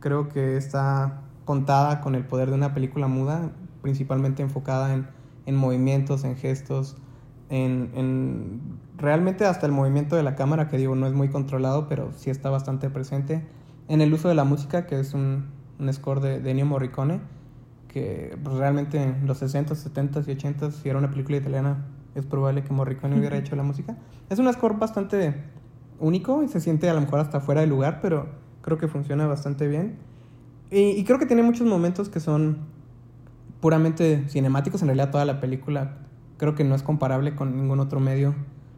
[0.00, 3.52] Creo que está contada con el poder de una película muda,
[3.82, 5.06] principalmente enfocada en,
[5.44, 6.96] en movimientos, en gestos,
[7.50, 11.88] en, en realmente hasta el movimiento de la cámara, que digo, no es muy controlado,
[11.88, 13.46] pero sí está bastante presente.
[13.88, 17.20] En el uso de la música, que es un, un score de, de Morricone,
[17.92, 22.26] que pues, realmente en los 60s, 70s y 80s, si era una película italiana, es
[22.26, 23.96] probable que Morricone hubiera hecho la música.
[24.28, 25.34] Es un score bastante
[26.00, 28.26] único y se siente a lo mejor hasta fuera de lugar, pero
[28.62, 29.96] creo que funciona bastante bien.
[30.70, 32.58] Y, y creo que tiene muchos momentos que son
[33.60, 34.82] puramente cinemáticos.
[34.82, 35.98] En realidad toda la película
[36.38, 38.34] creo que no es comparable con ningún otro medio,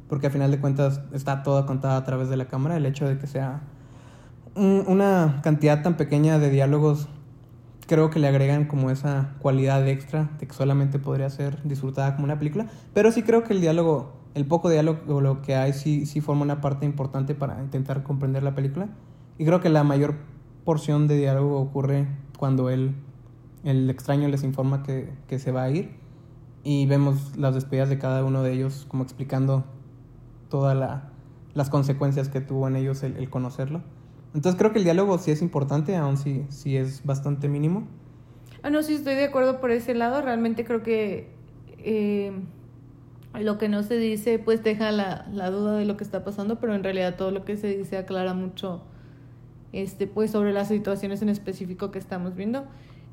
[0.08, 2.76] porque al final de cuentas está toda contada a través de la cámara.
[2.76, 3.62] El hecho de que sea
[4.54, 7.08] un- una cantidad tan pequeña de diálogos
[7.86, 12.24] creo que le agregan como esa cualidad extra de que solamente podría ser disfrutada como
[12.24, 12.66] una película.
[12.92, 16.42] Pero sí creo que el diálogo, el poco diálogo lo que hay, sí, sí forma
[16.42, 18.88] una parte importante para intentar comprender la película.
[19.38, 20.14] Y creo que la mayor
[20.64, 22.06] porción de diálogo ocurre
[22.38, 22.94] cuando él,
[23.64, 25.96] el extraño les informa que, que se va a ir.
[26.62, 29.64] Y vemos las despedidas de cada uno de ellos como explicando
[30.48, 31.10] todas la,
[31.52, 33.82] las consecuencias que tuvo en ellos el, el conocerlo.
[34.34, 37.86] Entonces creo que el diálogo sí es importante, aun si, si es bastante mínimo.
[38.62, 40.20] Ah, no, sí, estoy de acuerdo por ese lado.
[40.22, 41.30] Realmente creo que
[41.78, 42.32] eh,
[43.38, 46.58] lo que no se dice, pues deja la, la duda de lo que está pasando,
[46.58, 48.82] pero en realidad todo lo que se dice aclara mucho,
[49.72, 52.64] este, pues sobre las situaciones en específico que estamos viendo.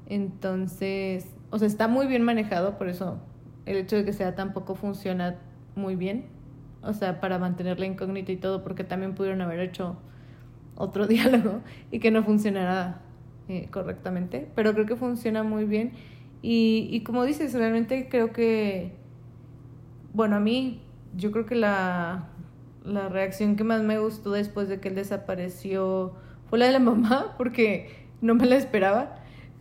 [0.07, 3.19] Entonces, o sea, está muy bien manejado, por eso
[3.65, 5.37] el hecho de que sea tampoco funciona
[5.75, 6.25] muy bien.
[6.81, 9.97] O sea, para mantener la incógnita y todo, porque también pudieron haber hecho
[10.81, 13.01] otro diálogo y que no funcionara
[13.47, 15.91] eh, correctamente, pero creo que funciona muy bien.
[16.41, 18.95] Y, y como dices, realmente creo que,
[20.13, 20.81] bueno, a mí,
[21.15, 22.29] yo creo que la,
[22.83, 26.13] la reacción que más me gustó después de que él desapareció
[26.49, 29.17] fue la de la mamá, porque no me la esperaba.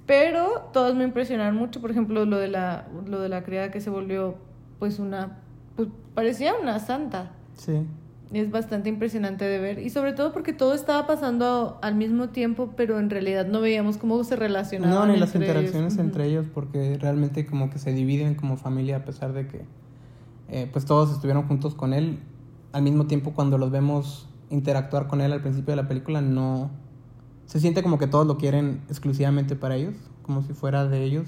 [0.07, 3.81] Pero todos me impresionaron mucho, por ejemplo, lo de la, lo de la criada que
[3.81, 4.37] se volvió,
[4.79, 5.39] pues, una,
[5.77, 7.31] pues, parecía una santa.
[7.55, 7.87] Sí.
[8.33, 12.75] Es bastante impresionante de ver y sobre todo porque todo estaba pasando al mismo tiempo,
[12.77, 15.09] pero en realidad no veíamos cómo se relacionaban.
[15.09, 16.05] No, ni las interacciones ellos.
[16.05, 19.65] entre ellos, porque realmente como que se dividen como familia a pesar de que
[20.49, 22.21] eh, pues todos estuvieron juntos con él.
[22.73, 26.71] Al mismo tiempo cuando los vemos interactuar con él al principio de la película, no...
[27.47, 31.27] Se siente como que todos lo quieren exclusivamente para ellos, como si fuera de ellos.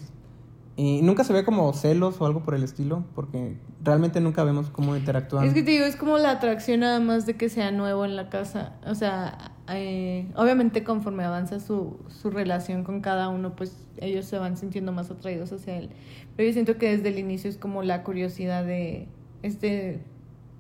[0.75, 4.71] Y nunca se ve como celos o algo por el estilo, porque realmente nunca vemos
[4.71, 5.45] cómo interactúan.
[5.45, 8.17] Es que te digo, es como la atracción nada más de que sea nuevo en
[8.17, 8.75] la casa.
[8.87, 14.39] O sea, eh, obviamente conforme avanza su, su relación con cada uno, pues ellos se
[14.39, 15.91] van sintiendo más atraídos hacia él.
[16.37, 19.09] Pero yo siento que desde el inicio es como la curiosidad de
[19.43, 20.03] este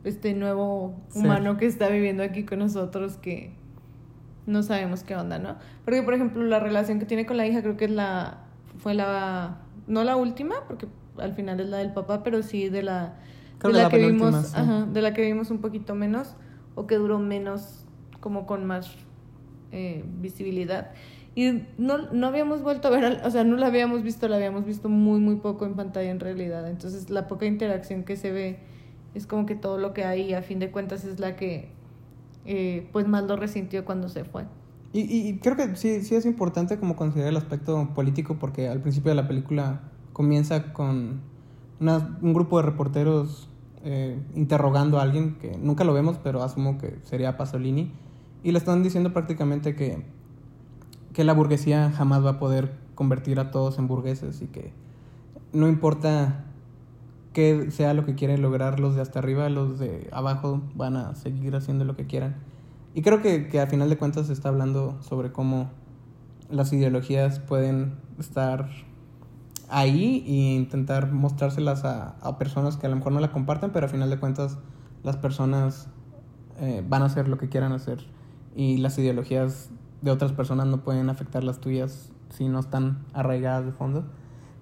[0.04, 3.52] este nuevo humano que está viviendo aquí con nosotros que
[4.46, 5.56] no sabemos qué onda, ¿no?
[5.84, 8.38] Porque, por ejemplo, la relación que tiene con la hija creo que es la...
[8.78, 9.58] fue la...
[9.86, 10.86] no la última, porque
[11.18, 13.16] al final es la del papá, pero sí de la...
[13.58, 14.56] Creo de que la la que vimos, sí.
[14.56, 16.34] ajá, de la que vimos un poquito menos
[16.74, 17.84] o que duró menos
[18.20, 18.90] como con más
[19.72, 20.90] eh, visibilidad.
[21.34, 24.36] Y no, no habíamos vuelto a ver, al- o sea, no la habíamos visto, la
[24.36, 26.68] habíamos visto muy, muy poco en pantalla en realidad.
[26.68, 28.58] Entonces, la poca interacción que se ve
[29.14, 31.68] es como que todo lo que hay, a fin de cuentas, es la que,
[32.44, 34.44] eh, pues, más lo resintió cuando se fue.
[34.92, 38.80] Y, y- creo que sí, sí es importante como considerar el aspecto político porque al
[38.80, 39.80] principio de la película
[40.12, 41.20] comienza con
[41.80, 43.48] una- un grupo de reporteros
[43.84, 47.90] eh, interrogando a alguien que nunca lo vemos, pero asumo que sería Pasolini.
[48.44, 50.04] Y le están diciendo prácticamente que,
[51.12, 54.72] que la burguesía jamás va a poder convertir a todos en burgueses y que
[55.52, 56.44] no importa
[57.32, 61.14] qué sea lo que quieren lograr los de hasta arriba, los de abajo van a
[61.14, 62.36] seguir haciendo lo que quieran.
[62.94, 65.70] Y creo que, que al final de cuentas se está hablando sobre cómo
[66.50, 68.68] las ideologías pueden estar
[69.68, 73.86] ahí e intentar mostrárselas a, a personas que a lo mejor no la comparten, pero
[73.86, 74.58] al final de cuentas
[75.02, 75.88] las personas
[76.60, 78.06] eh, van a hacer lo que quieran hacer
[78.54, 79.70] y las ideologías
[80.02, 84.04] de otras personas no pueden afectar las tuyas si no están arraigadas de fondo.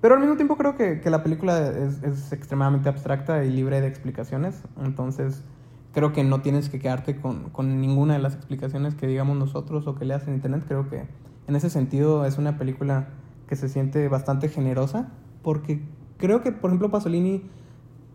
[0.01, 3.81] Pero al mismo tiempo creo que, que la película es, es extremadamente abstracta y libre
[3.81, 5.43] de explicaciones, entonces
[5.93, 9.87] creo que no tienes que quedarte con, con ninguna de las explicaciones que digamos nosotros
[9.87, 10.65] o que leas en internet.
[10.67, 11.05] Creo que
[11.47, 13.09] en ese sentido es una película
[13.49, 15.09] que se siente bastante generosa,
[15.43, 15.83] porque
[16.19, 17.43] creo que, por ejemplo, Pasolini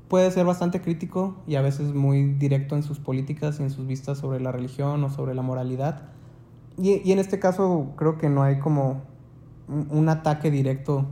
[0.07, 3.88] puede ser bastante crítico y a veces muy directo en sus políticas y en sus
[3.88, 6.09] vistas sobre la religión o sobre la moralidad.
[6.77, 9.01] Y, y en este caso creo que no hay como
[9.67, 11.07] un, ataque directo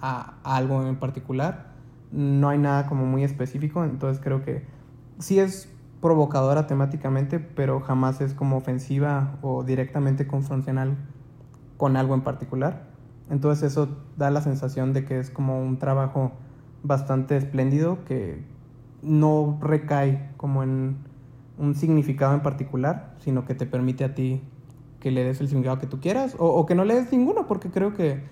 [0.00, 1.72] a algo en particular.
[2.12, 4.64] No hay nada como muy específico, entonces creo que
[5.18, 5.68] sí es
[6.00, 10.96] provocadora temáticamente, pero jamás es como ofensiva o directamente confrontacional
[11.76, 12.88] con algo en particular.
[13.30, 16.32] Entonces eso da la sensación de que es como un trabajo
[16.82, 18.42] bastante espléndido que
[19.02, 20.96] no recae como en
[21.58, 24.40] un significado en particular, sino que te permite a ti
[25.00, 27.70] que le des el significado que tú quieras o, que no le des ninguno, porque
[27.70, 28.22] creo que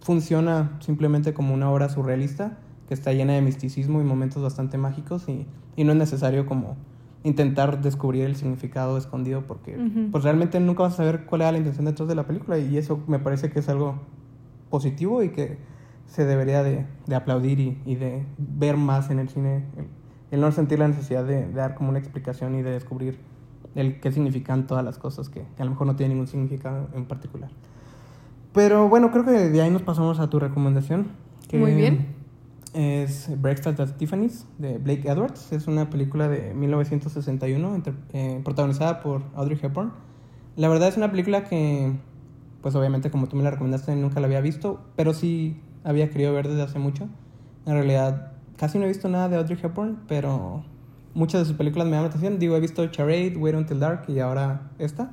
[0.00, 5.28] funciona simplemente como una obra surrealista que está llena de misticismo y momentos bastante mágicos
[5.28, 6.76] y, y no es necesario como
[7.24, 9.78] intentar descubrir el significado escondido porque
[10.10, 12.76] pues realmente nunca vas a saber cuál era la intención detrás de la película y
[12.76, 13.94] eso me parece que es algo
[14.70, 15.58] positivo y que
[16.06, 19.86] se debería de, de aplaudir y, y de ver más en el cine el,
[20.32, 23.18] el no sentir la necesidad de, de dar como una explicación y de descubrir
[23.74, 26.88] el qué significan todas las cosas que, que a lo mejor no tienen ningún significado
[26.94, 27.50] en particular.
[28.52, 31.06] Pero bueno, creo que de ahí nos pasamos a tu recomendación.
[31.48, 32.21] Que Muy bien.
[32.72, 35.52] Es Breakfast at Tiffany's de Blake Edwards.
[35.52, 39.92] Es una película de 1961 entre- eh, protagonizada por Audrey Hepburn.
[40.56, 41.92] La verdad es una película que,
[42.62, 46.32] pues obviamente como tú me la recomendaste, nunca la había visto, pero sí había querido
[46.32, 47.08] ver desde hace mucho.
[47.66, 50.64] En realidad, casi no he visto nada de Audrey Hepburn, pero
[51.14, 52.38] muchas de sus películas me la atención.
[52.38, 55.12] Digo, he visto Charade, Wait Until Dark y ahora esta.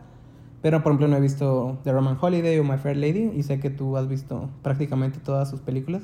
[0.62, 3.60] Pero por ejemplo no he visto The Roman Holiday o My Fair Lady y sé
[3.60, 6.04] que tú has visto prácticamente todas sus películas.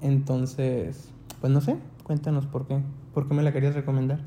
[0.00, 2.78] Entonces, pues no sé, cuéntanos por qué,
[3.14, 4.20] por qué me la querías recomendar.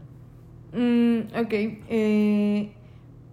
[0.73, 1.51] Mm, ok.
[1.53, 2.71] eh,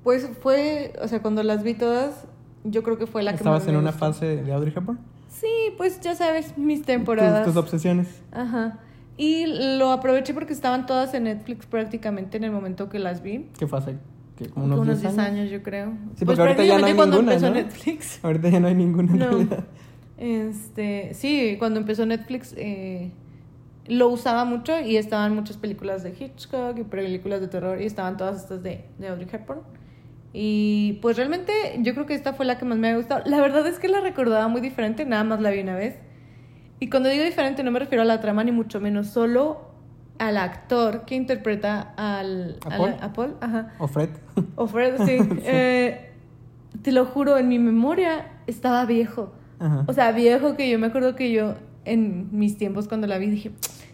[0.05, 2.25] pues fue, o sea, cuando las vi todas,
[2.65, 4.99] yo creo que fue la que ¿Estabas más en me una fase de Audrey Hepburn?
[5.29, 5.47] Sí,
[5.77, 7.45] pues ya sabes, mis Tus, temporadas.
[7.47, 8.09] tus obsesiones.
[8.33, 8.79] Ajá.
[9.17, 13.47] Y lo aproveché porque estaban todas en Netflix prácticamente en el momento que las vi.
[13.59, 13.97] ¿Qué fue hace?
[14.37, 15.51] ¿Qué, como Unos, unos 10 años?
[15.51, 15.91] yo creo.
[16.17, 17.57] Sí, pues porque ahorita ya no hay cuando ninguna, empezó ¿no?
[17.57, 18.21] Netflix.
[18.25, 19.27] Ahorita ya no hay ninguna en No.
[19.31, 19.65] realidad.
[20.19, 23.11] Este, sí, cuando empezó Netflix eh,
[23.87, 28.17] lo usaba mucho y estaban muchas películas de Hitchcock y películas de terror y estaban
[28.17, 29.61] todas estas de, de Audrey Hepburn.
[30.33, 33.23] Y pues realmente yo creo que esta fue la que más me había gustado.
[33.27, 35.97] La verdad es que la recordaba muy diferente, nada más la vi una vez.
[36.81, 39.69] Y cuando digo diferente no me refiero a la trama ni mucho menos, solo
[40.19, 42.97] al actor que interpreta al, ¿A al- Paul?
[43.01, 43.73] a Paul, ajá.
[43.79, 44.11] O Fred.
[44.57, 45.19] O Fred, sí.
[45.45, 46.11] Eh,
[46.83, 49.33] te lo juro, en mi memoria estaba viejo.
[49.61, 49.85] Ajá.
[49.87, 51.55] O sea, viejo que yo me acuerdo que yo
[51.85, 53.51] en mis tiempos cuando la vi dije,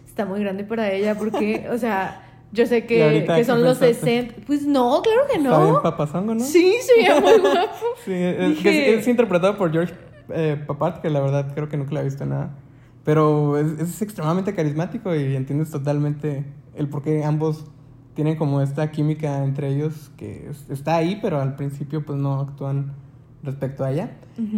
[0.07, 2.21] está muy grande para ella porque, o sea,
[2.53, 4.23] yo sé ¿Y que, que son los pensaste?
[4.29, 4.35] 60.
[4.47, 5.83] Pues no, claro que Está bien no.
[5.83, 6.41] papazongo, ¿no?
[6.41, 7.85] Sí, se veía muy guapo.
[8.05, 9.95] Sí, es, Dije- es- es interpretado por George
[10.31, 12.51] eh, Papard, que la verdad creo que nunca la he visto nada.
[13.05, 16.45] Pero es, es extremadamente carismático y entiendes totalmente
[16.75, 17.67] el por qué ambos
[18.15, 22.41] tienen como esta química entre ellos que es- está ahí, pero al principio pues no
[22.41, 22.93] actúan
[23.45, 24.11] respecto a ella.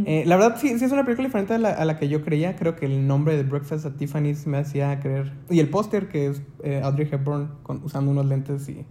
[0.06, 2.22] Eh, la verdad, sí, sí es una película diferente a la, a la, que yo
[2.22, 2.56] creía.
[2.56, 5.32] Creo que el nombre de Breakfast at Tiffany's me hacía creer.
[5.50, 8.84] Y el póster, que es eh, Audrey Hepburn con, usando unos lentes y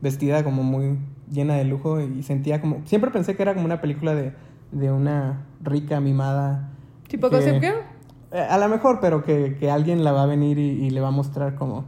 [0.00, 0.98] vestida como muy
[1.30, 2.00] llena de lujo.
[2.00, 2.80] Y sentía como.
[2.86, 4.32] Siempre pensé que era como una película de,
[4.72, 6.70] de una rica, mimada.
[7.08, 7.76] ¿Tipo Gossip Girl?
[8.32, 11.00] Eh, a lo mejor, pero que, que, alguien la va a venir y, y le
[11.00, 11.84] va a mostrar como...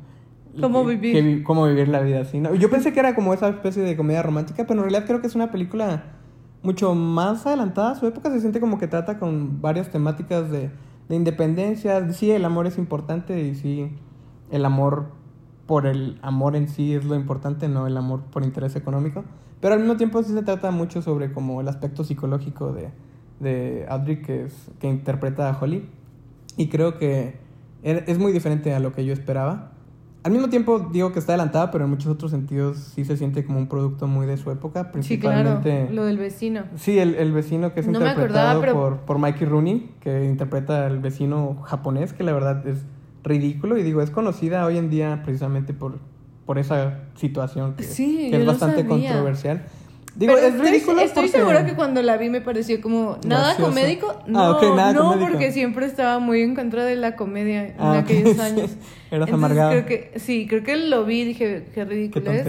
[0.60, 1.42] Cómo vivir.
[1.44, 2.54] cómo vivir la vida así, ¿no?
[2.54, 5.26] Yo pensé que era como esa especie de comedia romántica, pero en realidad creo que
[5.26, 6.04] es una película
[6.62, 8.30] mucho más adelantada a su época.
[8.30, 10.70] Se siente como que trata con varias temáticas de,
[11.08, 12.12] de independencia.
[12.12, 13.90] Sí, el amor es importante y sí,
[14.50, 15.06] el amor
[15.66, 19.24] por el amor en sí es lo importante, no el amor por interés económico.
[19.60, 22.90] Pero al mismo tiempo sí se trata mucho sobre como el aspecto psicológico de,
[23.40, 25.88] de que, es, que interpreta a Holly.
[26.56, 27.36] Y creo que
[27.82, 29.71] es muy diferente a lo que yo esperaba.
[30.24, 33.44] Al mismo tiempo digo que está adelantada, pero en muchos otros sentidos sí se siente
[33.44, 34.92] como un producto muy de su época.
[34.92, 36.62] Principalmente, sí, claro, lo del vecino.
[36.76, 41.56] Sí, el, el vecino que es interpretado por, por Mikey Rooney, que interpreta al vecino
[41.64, 42.84] japonés, que la verdad es
[43.24, 43.76] ridículo.
[43.78, 45.98] Y digo, es conocida hoy en día precisamente por,
[46.46, 49.64] por esa situación que, es bastante controversial.
[50.14, 54.14] Digo, es ridículo estoy, estoy segura que cuando la vi me pareció como nada comédico.
[54.20, 57.98] Ah, no, nada no porque siempre estaba muy en contra de la comedia en ah,
[57.98, 58.76] aquellos años.
[59.10, 59.70] Eras amargado.
[59.70, 62.46] Creo que, sí, creo que lo vi y dije, qué ridículo es.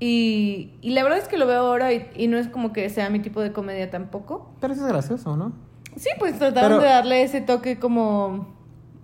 [0.00, 3.10] Y, y la verdad es que lo veo ahora y, no es como que sea
[3.10, 4.50] mi tipo de comedia tampoco.
[4.60, 5.52] Pero eso es gracioso, ¿no?
[5.96, 8.56] Sí, pues trataron de darle ese toque como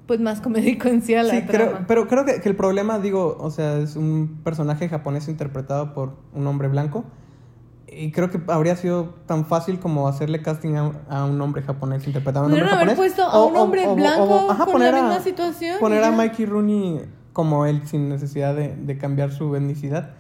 [0.06, 2.98] pues más comédico en sí a la sí, Creo, pero creo que, que, el problema,
[2.98, 7.04] digo, o sea, es un personaje japonés interpretado por un hombre blanco
[7.96, 10.74] y creo que habría sido tan fácil como hacerle casting
[11.08, 12.96] a, un hombre japonés interpretando a un hombre haber japonés.
[12.96, 15.78] puesto a un hombre blanco con la misma situación.
[15.80, 20.12] Poner a Mikey Rooney como él sin necesidad de, cambiar su etnicidad.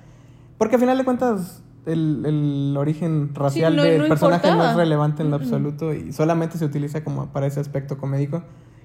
[0.58, 5.30] Porque al final de cuentas el, el origen racial del personaje no es relevante en
[5.30, 8.42] lo absoluto y solamente se utiliza como para ese aspecto comédico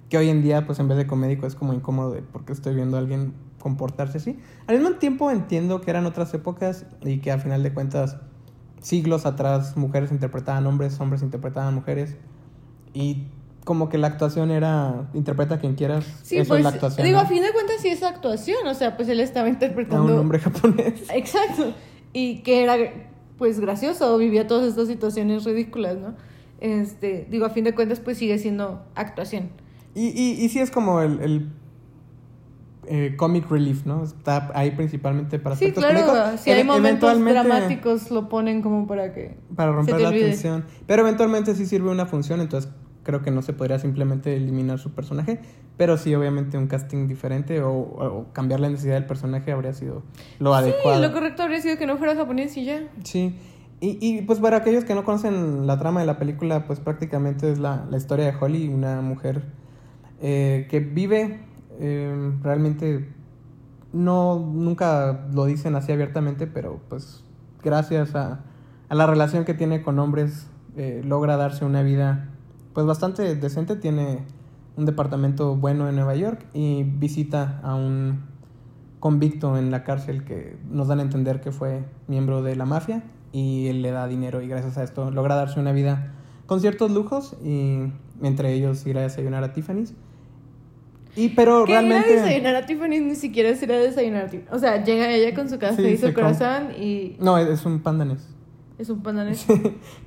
[0.09, 2.97] que hoy en día pues en vez de comédico es como incómodo porque estoy viendo
[2.97, 4.39] a alguien comportarse así.
[4.67, 8.17] Al mismo tiempo entiendo que eran otras épocas y que al final de cuentas
[8.81, 12.15] siglos atrás mujeres interpretaban hombres, hombres interpretaban mujeres.
[12.93, 13.27] Y
[13.63, 16.05] como que la actuación era interpreta a quien quieras.
[16.23, 17.05] Sí, eso pues, es la actuación.
[17.05, 20.15] Digo, a fin de cuentas sí es actuación, o sea, pues él estaba interpretando a
[20.15, 21.03] un hombre japonés.
[21.13, 21.73] Exacto.
[22.13, 22.77] Y que era
[23.37, 26.15] pues gracioso, vivía todas estas situaciones ridículas, ¿no?
[26.59, 29.49] Este, digo, a fin de cuentas pues sigue siendo actuación.
[29.95, 31.49] Y, y, y sí es como el
[32.91, 34.03] eh, comic relief, ¿no?
[34.03, 39.37] Está ahí principalmente para sí, claro, Si hay momentos dramáticos lo ponen como para que
[39.55, 40.65] para romper la tensión.
[40.87, 42.71] Pero eventualmente sí sirve una función, entonces
[43.03, 45.39] creo que no se podría simplemente eliminar su personaje,
[45.77, 50.01] pero sí obviamente un casting diferente o, cambiar la necesidad del personaje habría sido
[50.39, 50.97] lo adecuado.
[50.99, 52.87] Sí, lo correcto habría sido que no fuera japonés y ya.
[53.03, 53.35] Sí.
[53.81, 57.51] Y, y pues para aquellos que no conocen la trama de la película, pues prácticamente
[57.51, 59.43] es la, la historia de Holly, una mujer
[60.21, 61.48] eh, que vive
[61.79, 63.09] eh, realmente
[63.93, 67.23] no, nunca lo dicen así abiertamente, pero pues
[67.63, 68.41] gracias a,
[68.89, 72.29] a la relación que tiene con hombres, eh, logra darse una vida
[72.73, 74.25] pues bastante decente, tiene
[74.77, 78.23] un departamento bueno en Nueva York y visita a un
[78.99, 83.03] convicto en la cárcel que nos dan a entender que fue miembro de la mafia
[83.31, 86.13] y él le da dinero y gracias a esto logra darse una vida
[86.45, 89.93] con ciertos lujos y entre ellos ir a desayunar a Tiffany's
[91.15, 92.11] y pero realmente.
[92.11, 94.55] Ir a desayunar a Tiffany ni siquiera es ir a desayunar a Tiffany.
[94.55, 97.15] O sea, llega ella con su casa y su corazón y.
[97.19, 98.27] No, es un pandanés.
[98.77, 99.45] Es un pandanés.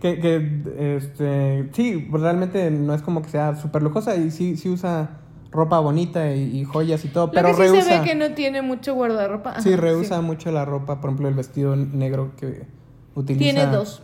[0.01, 1.69] que, que, este.
[1.73, 5.19] Sí, realmente no es como que sea súper lujosa y sí, sí usa
[5.53, 8.95] ropa bonita y, joyas y todo, pero que sí se ve que no tiene mucho
[8.95, 9.61] guardarropa.
[9.61, 12.67] sí, rehúsa mucho la ropa, por ejemplo, el vestido negro que
[13.15, 13.45] utiliza.
[13.45, 14.03] Tiene dos.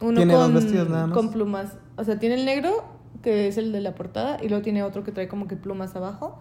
[0.00, 1.16] Uno ¿Tiene con, dos vestidos nada más?
[1.16, 1.76] con plumas.
[1.96, 2.84] O sea, tiene el negro
[3.22, 5.96] que es el de la portada, y luego tiene otro que trae como que plumas
[5.96, 6.38] abajo,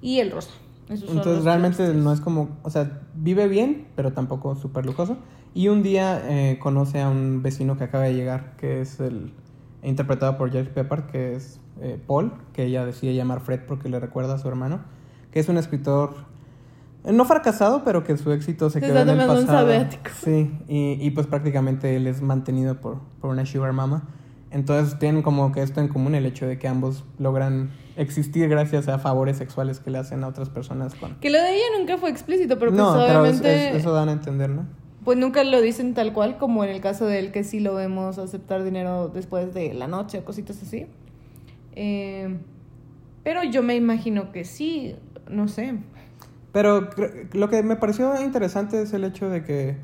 [0.00, 0.50] y el rosa.
[0.88, 5.16] Entonces realmente no es como, o sea, vive bien, pero tampoco súper lujoso.
[5.52, 9.32] Y un día eh, conoce a un vecino que acaba de llegar, que es el
[9.82, 13.98] interpretado por Jeff Pepper, que es eh, Paul, que ella decide llamar Fred porque le
[13.98, 14.80] recuerda a su hermano,
[15.32, 16.14] que es un escritor
[17.04, 19.68] eh, no fracasado, pero que su éxito se quedó en el pasado.
[20.22, 24.08] Sí, y, y, pues prácticamente él es mantenido por, por una sugar mama.
[24.56, 28.88] Entonces tienen como que esto en común, el hecho de que ambos logran existir gracias
[28.88, 30.94] a favores sexuales que le hacen a otras personas.
[30.94, 31.16] Con...
[31.16, 33.42] Que lo de ella nunca fue explícito, pero pues no, obviamente...
[33.42, 34.66] Pero eso dan a entender, ¿no?
[35.04, 37.74] Pues nunca lo dicen tal cual, como en el caso de él que sí lo
[37.74, 40.86] vemos aceptar dinero después de la noche o cositas así.
[41.72, 42.38] Eh,
[43.24, 44.96] pero yo me imagino que sí,
[45.28, 45.74] no sé.
[46.52, 46.88] Pero
[47.34, 49.76] lo que me pareció interesante es el hecho de que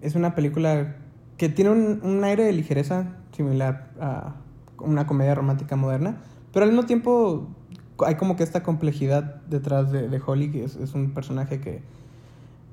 [0.00, 0.96] es una película
[1.36, 4.34] que tiene un, un aire de ligereza similar a
[4.78, 6.18] una comedia romántica moderna,
[6.52, 7.48] pero al mismo tiempo
[8.04, 11.82] hay como que esta complejidad detrás de, de Holly, que es, es un personaje que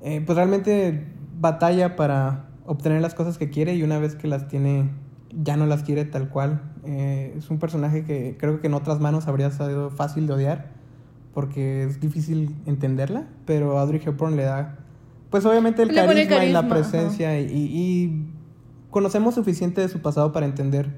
[0.02, 1.06] eh, pues realmente
[1.38, 4.90] batalla para obtener las cosas que quiere y una vez que las tiene
[5.32, 6.62] ya no las quiere tal cual.
[6.84, 10.70] Eh, es un personaje que creo que en otras manos habría sido fácil de odiar
[11.32, 14.78] porque es difícil entenderla, pero Audrey Hepburn le da,
[15.30, 18.26] pues obviamente el Le carisma, y la presencia y, y
[18.96, 20.88] conocemos suficiente de su pasado para entender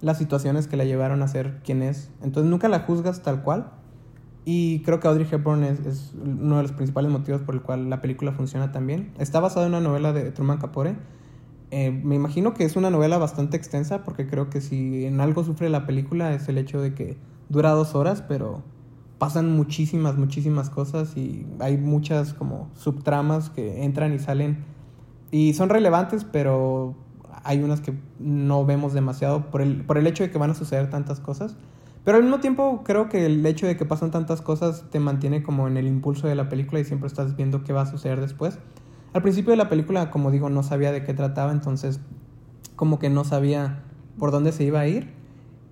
[0.00, 2.08] las situaciones que la llevaron a ser quien es.
[2.22, 3.72] Entonces nunca la juzgas tal cual.
[4.44, 7.90] Y creo que Audrey Hepburn es, es uno de los principales motivos por el cual
[7.90, 9.12] la película funciona tan bien.
[9.18, 10.94] Está basada en una novela de Truman Capote.
[11.72, 15.42] Eh, me imagino que es una novela bastante extensa porque creo que si en algo
[15.42, 17.16] sufre la película es el hecho de que
[17.48, 18.62] dura dos horas, pero
[19.18, 24.64] pasan muchísimas, muchísimas cosas y hay muchas como subtramas que entran y salen
[25.32, 26.94] y son relevantes, pero
[27.44, 30.54] hay unas que no vemos demasiado por el, por el hecho de que van a
[30.54, 31.56] suceder tantas cosas.
[32.04, 35.42] Pero al mismo tiempo creo que el hecho de que pasan tantas cosas te mantiene
[35.42, 38.20] como en el impulso de la película y siempre estás viendo qué va a suceder
[38.20, 38.58] después.
[39.12, 42.00] Al principio de la película, como digo, no sabía de qué trataba, entonces
[42.76, 43.84] como que no sabía
[44.18, 45.12] por dónde se iba a ir.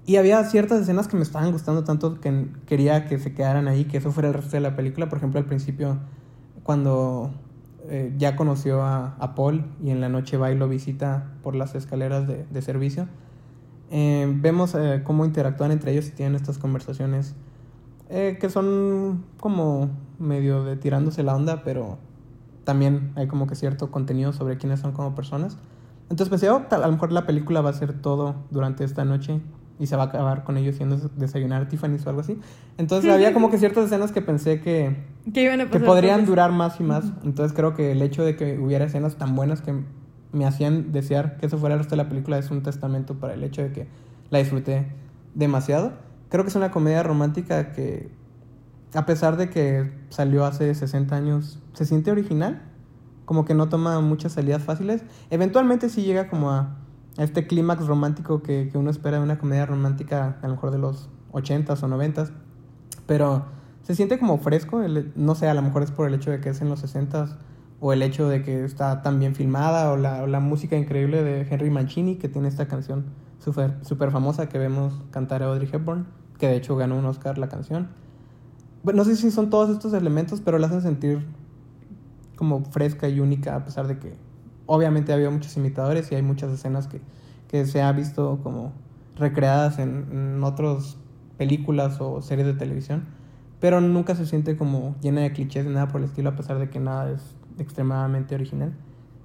[0.06, 3.84] Y había ciertas escenas que me estaban gustando tanto que quería que se quedaran ahí,
[3.84, 5.08] que eso fuera el resto de la película.
[5.08, 5.98] Por ejemplo, al principio,
[6.62, 7.32] cuando
[7.90, 11.56] eh, ya conoció a, a, Paul y en la noche va y lo visita por
[11.56, 13.08] las escaleras de, de servicio,
[13.90, 17.34] eh, vemos eh, cómo interactúan entre ellos y tienen estas conversaciones
[18.08, 19.88] que son como
[20.18, 21.96] medio de tirándose la onda, pero
[22.64, 25.58] también hay como que cierto contenido sobre quiénes son como personas.
[26.08, 29.40] Entonces pensé, oh, a lo mejor la película va a ser todo durante esta noche
[29.80, 32.38] y se va a acabar con ellos yendo a desayunar a Tiffany's o algo así.
[32.76, 34.94] Entonces había como que ciertas escenas que pensé que,
[35.32, 37.06] que, iban a que podrían durar más y más.
[37.24, 39.74] Entonces creo que el hecho de que hubiera escenas tan buenas que
[40.32, 43.32] me hacían desear que eso fuera el resto de la película es un testamento para
[43.32, 43.88] el hecho de que
[44.28, 44.86] la disfruté
[45.34, 45.92] demasiado.
[46.28, 48.10] Creo que es una comedia romántica que,
[48.94, 52.62] a pesar de que salió hace 60 años, se siente original.
[53.24, 55.04] Como que no toma muchas salidas fáciles.
[55.30, 56.76] Eventualmente sí llega como a
[57.18, 60.78] este clímax romántico que, que, uno espera de una comedia romántica, a lo mejor de
[60.78, 62.30] los 80s o 90s.
[63.06, 63.44] Pero
[63.82, 64.82] se siente como fresco.
[64.82, 66.82] El, no sé, a lo mejor es por el hecho de que es en los
[66.82, 67.36] 60s
[67.80, 71.22] o el hecho de que está tan bien filmada, o la, o la música increíble
[71.22, 73.06] de Henry Mancini, que tiene esta canción
[73.38, 76.06] súper super famosa que vemos cantar a Audrey Hepburn,
[76.38, 77.88] que de hecho ganó un Oscar la canción.
[78.82, 81.26] Bueno, no sé si son todos estos elementos, pero la hacen sentir
[82.36, 84.14] como fresca y única, a pesar de que
[84.70, 87.00] obviamente había muchos imitadores y hay muchas escenas que,
[87.48, 88.72] que se ha visto como
[89.16, 90.96] recreadas en, en otras
[91.36, 93.08] películas o series de televisión,
[93.58, 96.60] pero nunca se siente como llena de clichés ni nada por el estilo, a pesar
[96.60, 98.72] de que nada es extremadamente original.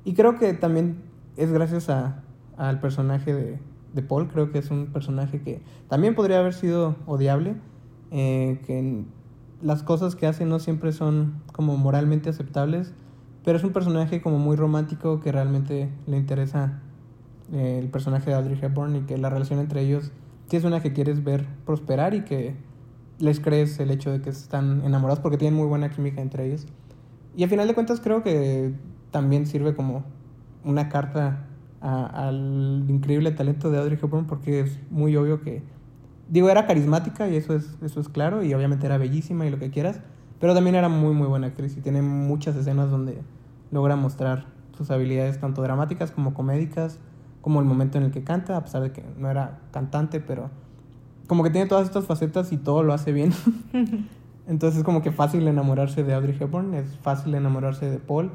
[0.03, 1.03] Y creo que también
[1.37, 2.23] es gracias a,
[2.57, 3.59] al personaje de,
[3.93, 7.55] de, Paul, creo que es un personaje que también podría haber sido odiable,
[8.09, 9.03] eh, que
[9.61, 12.95] las cosas que hace no siempre son como moralmente aceptables,
[13.45, 16.81] pero es un personaje como muy romántico que realmente le interesa
[17.53, 20.11] eh, el personaje de Audrey Hepburn y que la relación entre ellos
[20.49, 22.55] sí es una que quieres ver prosperar y que
[23.19, 26.65] les crees el hecho de que están enamorados porque tienen muy buena química entre ellos.
[27.37, 28.73] Y al final de cuentas creo que
[29.11, 30.03] también sirve como
[30.63, 31.45] una carta
[31.81, 35.61] a, al increíble talento de Audrey Hepburn porque es muy obvio que,
[36.29, 39.59] digo, era carismática y eso es, eso es claro y obviamente era bellísima y lo
[39.59, 40.01] que quieras,
[40.39, 43.21] pero también era muy muy buena actriz y tiene muchas escenas donde
[43.75, 44.45] logra mostrar
[44.77, 46.97] sus habilidades tanto dramáticas como comédicas,
[47.41, 50.49] como el momento en el que canta, a pesar de que no era cantante, pero
[51.27, 53.33] como que tiene todas estas facetas y todo lo hace bien.
[54.47, 58.31] Entonces es como que fácil enamorarse de Audrey Hepburn, es fácil enamorarse de Paul.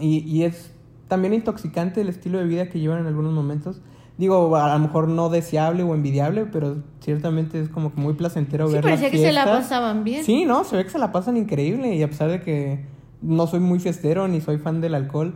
[0.00, 0.74] Y, y, es
[1.08, 3.82] también intoxicante el estilo de vida que llevan en algunos momentos.
[4.16, 8.66] Digo, a lo mejor no deseable o envidiable, pero ciertamente es como que muy placentero
[8.66, 10.24] sí, ver parecía las que se la pasaban bien.
[10.24, 12.84] Sí, no, se ve que se la pasan increíble y a pesar de que
[13.22, 15.34] no soy muy fiestero ni soy fan del alcohol,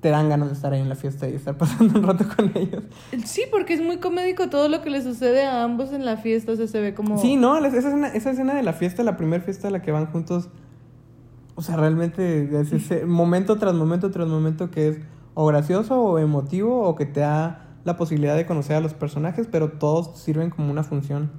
[0.00, 2.52] te dan ganas de estar ahí en la fiesta y estar pasando un rato con
[2.54, 2.84] ellos.
[3.24, 6.52] Sí, porque es muy comédico todo lo que le sucede a ambos en la fiesta,
[6.52, 7.18] o sea, se ve como...
[7.18, 9.92] Sí, no, esa escena, esa escena de la fiesta, la primera fiesta a la que
[9.92, 10.48] van juntos,
[11.54, 14.98] o sea, realmente es ese momento tras momento tras momento que es
[15.34, 19.46] o gracioso o emotivo o que te da la posibilidad de conocer a los personajes,
[19.50, 21.30] pero todos sirven como una función,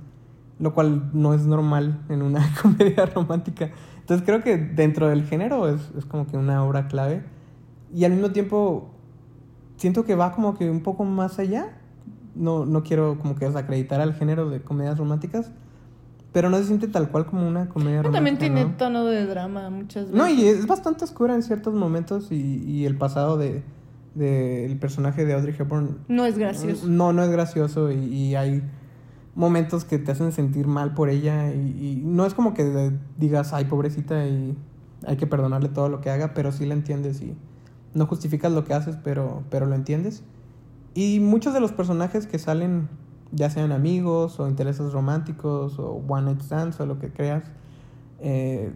[0.59, 3.71] lo cual no es normal en una comedia romántica.
[4.07, 7.23] Entonces creo que dentro del género es, es como que una obra clave
[7.93, 8.89] y al mismo tiempo
[9.75, 11.73] siento que va como que un poco más allá.
[12.33, 15.51] No, no quiero como que desacreditar al género de comedias románticas,
[16.31, 18.13] pero no se siente tal cual como una comedia romántica.
[18.13, 18.77] También tiene ¿no?
[18.77, 20.17] tono de drama muchas veces.
[20.17, 23.61] No, y es bastante oscura en ciertos momentos y, y el pasado de,
[24.15, 26.87] del personaje de Audrey Hepburn No es gracioso.
[26.87, 28.63] no, no es gracioso y, y hay
[29.37, 33.65] momentos que te hacen sentir mal por ella y, no es como que digas, ay,
[33.65, 34.57] pobrecita y
[35.05, 37.37] hay que perdonarle todo lo que haga, pero sí la entiendes y
[37.93, 40.23] no justificas lo que haces, pero, pero lo entiendes.
[40.95, 42.89] Y muchos de los personajes que salen,
[43.31, 47.43] ya sean amigos o intereses románticos o one night stands o lo que creas,
[48.19, 48.73] eh,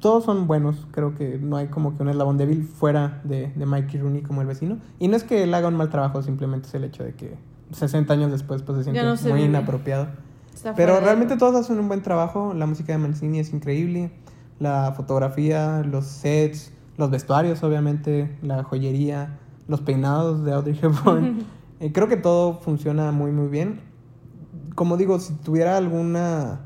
[0.00, 0.86] todos son buenos.
[0.92, 4.42] Creo que no hay como que un eslabón débil fuera de, de Mikey Rooney como
[4.42, 4.78] el vecino.
[5.00, 7.47] Y no es que él haga un mal trabajo, simplemente es el hecho de que
[7.72, 9.44] 60 años después pues se siente no muy vive.
[9.44, 10.08] inapropiado.
[10.54, 12.54] Está Pero fuera realmente todos hacen un buen trabajo.
[12.54, 14.10] La música de Mancini es increíble.
[14.58, 19.38] La fotografía, los sets, los vestuarios, obviamente, la joyería,
[19.68, 21.44] los peinados de Audrey Hepburn.
[21.80, 23.80] Eh, creo que todo funciona muy, muy bien.
[24.74, 26.62] Como digo, si tuviera alguna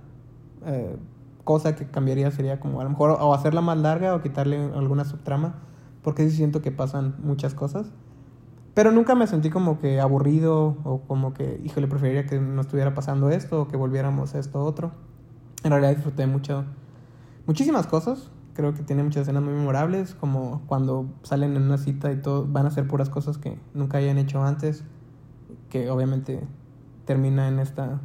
[0.64, 0.96] eh,
[1.44, 5.05] cosa que cambiaría sería como a lo mejor o hacerla más larga o quitarle alguna
[5.05, 5.57] subtrama.
[6.00, 7.92] Porque sí siento que pasan muchas cosas.
[8.74, 12.94] Pero nunca me sentí como que aburrido o como que, híjole, preferiría que no estuviera
[12.94, 14.92] pasando esto o que volviéramos a esto otro.
[15.62, 16.64] En realidad disfruté mucho,
[17.46, 18.30] muchísimas cosas.
[18.54, 22.46] Creo que tiene muchas escenas muy memorables, como cuando salen en una cita y todo,
[22.46, 24.84] van a hacer puras cosas que nunca hayan hecho antes,
[25.68, 26.40] que obviamente
[27.04, 28.00] termina en esta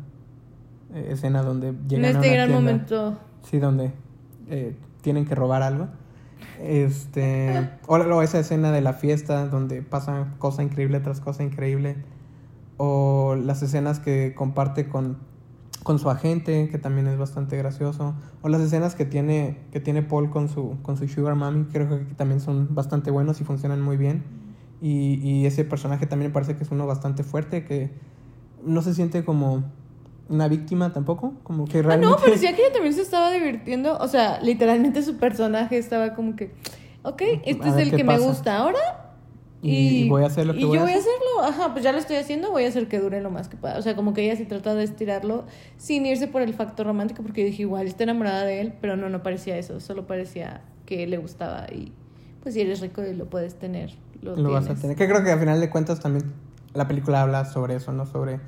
[0.93, 2.61] eh, escena donde En llegan a este una gran tienda.
[2.61, 3.18] momento.
[3.43, 3.91] Sí, donde
[4.49, 5.88] eh, tienen que robar algo.
[6.62, 7.70] Este.
[7.88, 11.95] O, esa escena de la fiesta donde pasa cosa increíble tras cosa increíble.
[12.78, 15.18] O las escenas que comparte con,
[15.84, 18.16] con su agente, que también es bastante gracioso.
[18.41, 21.89] O las escenas que tiene, que tiene Paul con su, con su Sugar Mami, creo
[21.89, 24.24] que también son bastante buenos y funcionan muy bien.
[24.82, 27.91] Y, y ese personaje también parece que es uno bastante fuerte, que
[28.64, 29.64] no se siente como
[30.30, 31.34] una víctima tampoco.
[31.44, 32.16] Como que Ah, realmente.
[32.16, 33.98] no, parecía que ella también se estaba divirtiendo.
[34.00, 36.52] O sea, literalmente su personaje estaba como que,
[37.04, 38.20] ok, este es el que pasa.
[38.20, 38.80] me gusta ahora.
[39.62, 41.10] Y- y voy a hacer lo que y voy yo a voy a hacer.
[41.12, 43.58] hacerlo, ajá, pues ya lo estoy haciendo, voy a hacer que dure lo más que
[43.58, 43.78] pueda.
[43.80, 45.46] O sea, como que ella sí trata de estirarlo
[45.78, 48.96] sin irse por el factor romántico, porque yo dije, igual está enamorada de él, pero
[48.98, 51.92] no, no parecía eso, solo parecía que le gustaba y
[52.44, 54.96] pues si eres rico y lo puedes tener, lo, lo vas a tener.
[54.96, 56.26] Que creo que al final de cuentas también
[56.76, 58.06] la película habla sobre eso, ¿no?
[58.06, 58.40] Sobre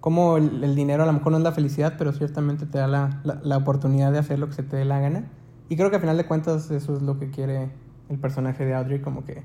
[0.00, 2.86] cómo el, el dinero a lo mejor no es la felicidad, pero ciertamente te da
[2.86, 5.24] la, la, la oportunidad de hacer lo que se te dé la gana.
[5.68, 7.70] Y creo que al final de cuentas eso es lo que quiere
[8.08, 9.42] el personaje de Audrey, como que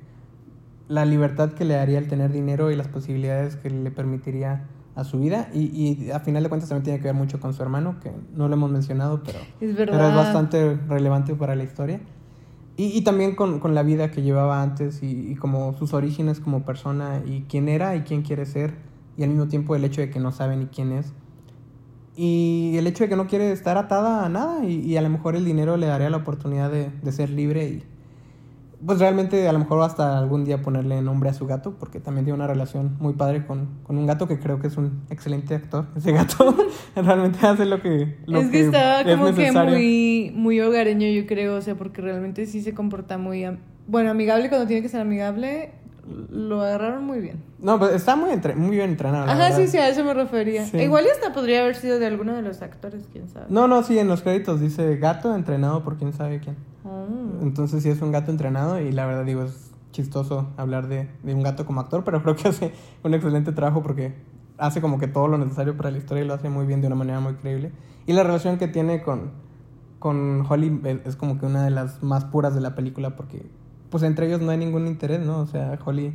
[0.87, 5.03] la libertad que le daría el tener dinero y las posibilidades que le permitiría a
[5.03, 5.49] su vida.
[5.53, 8.11] Y, y a final de cuentas también tiene que ver mucho con su hermano, que
[8.35, 9.95] no lo hemos mencionado, pero Es verdad.
[9.97, 11.99] pero es bastante relevante para la historia.
[12.77, 16.39] Y, y también con, con la vida que llevaba antes y, y como sus orígenes
[16.39, 18.73] como persona y quién era y quién quiere ser.
[19.17, 21.13] Y al mismo tiempo el hecho de que no sabe ni quién es.
[22.15, 25.09] Y el hecho de que no quiere estar atada a nada y, y a lo
[25.09, 27.83] mejor el dinero le daría la oportunidad de, de ser libre y
[28.85, 32.25] pues realmente a lo mejor hasta algún día ponerle nombre a su gato porque también
[32.25, 35.55] tiene una relación muy padre con, con un gato que creo que es un excelente
[35.55, 35.87] actor.
[35.95, 36.55] Ese gato
[36.95, 39.75] realmente hace lo que, lo es que, estaba es como que necesario.
[39.75, 43.45] muy, muy hogareño, yo creo, o sea, porque realmente sí se comporta muy,
[43.87, 45.71] bueno, amigable cuando tiene que ser amigable,
[46.29, 47.43] lo agarraron muy bien.
[47.59, 49.25] No, pues está muy, entre- muy bien entrenado.
[49.25, 49.57] Ajá, verdad.
[49.57, 50.65] sí, sí, a eso me refería.
[50.65, 50.77] Sí.
[50.77, 53.47] Igual y hasta podría haber sido de alguno de los actores, quién sabe.
[53.49, 56.55] No, no, sí, en los créditos dice gato entrenado por quién sabe quién.
[56.83, 57.43] Mm.
[57.43, 61.33] Entonces sí es un gato entrenado y la verdad digo, es chistoso hablar de, de
[61.33, 62.71] un gato como actor, pero creo que hace
[63.03, 64.13] un excelente trabajo porque
[64.57, 66.87] hace como que todo lo necesario para la historia y lo hace muy bien de
[66.87, 67.71] una manera muy creíble.
[68.05, 69.31] Y la relación que tiene con,
[69.99, 73.47] con Holly es, es como que una de las más puras de la película porque
[73.89, 75.39] pues entre ellos no hay ningún interés, ¿no?
[75.39, 76.13] O sea, Holly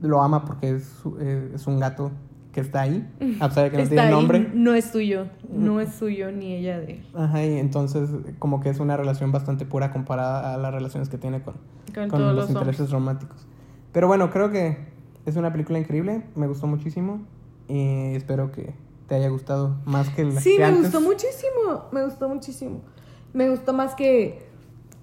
[0.00, 2.10] lo ama porque es, eh, es un gato
[2.52, 3.04] que está ahí,
[3.40, 4.50] a pesar de que no Está tiene ahí, nombre.
[4.54, 7.06] no es tuyo, no es suyo ni ella de él.
[7.14, 11.18] Ajá, y entonces como que es una relación bastante pura comparada a las relaciones que
[11.18, 11.54] tiene con,
[11.94, 13.46] Con, con todos los los intereses románticos.
[13.92, 14.78] Pero bueno, creo que
[15.26, 17.22] es una película increíble, me gustó muchísimo
[17.68, 18.74] y espero que
[19.08, 20.82] te haya gustado más que la Sí, que me antes.
[20.92, 22.80] gustó muchísimo, me gustó muchísimo.
[23.32, 24.46] Me gustó más que,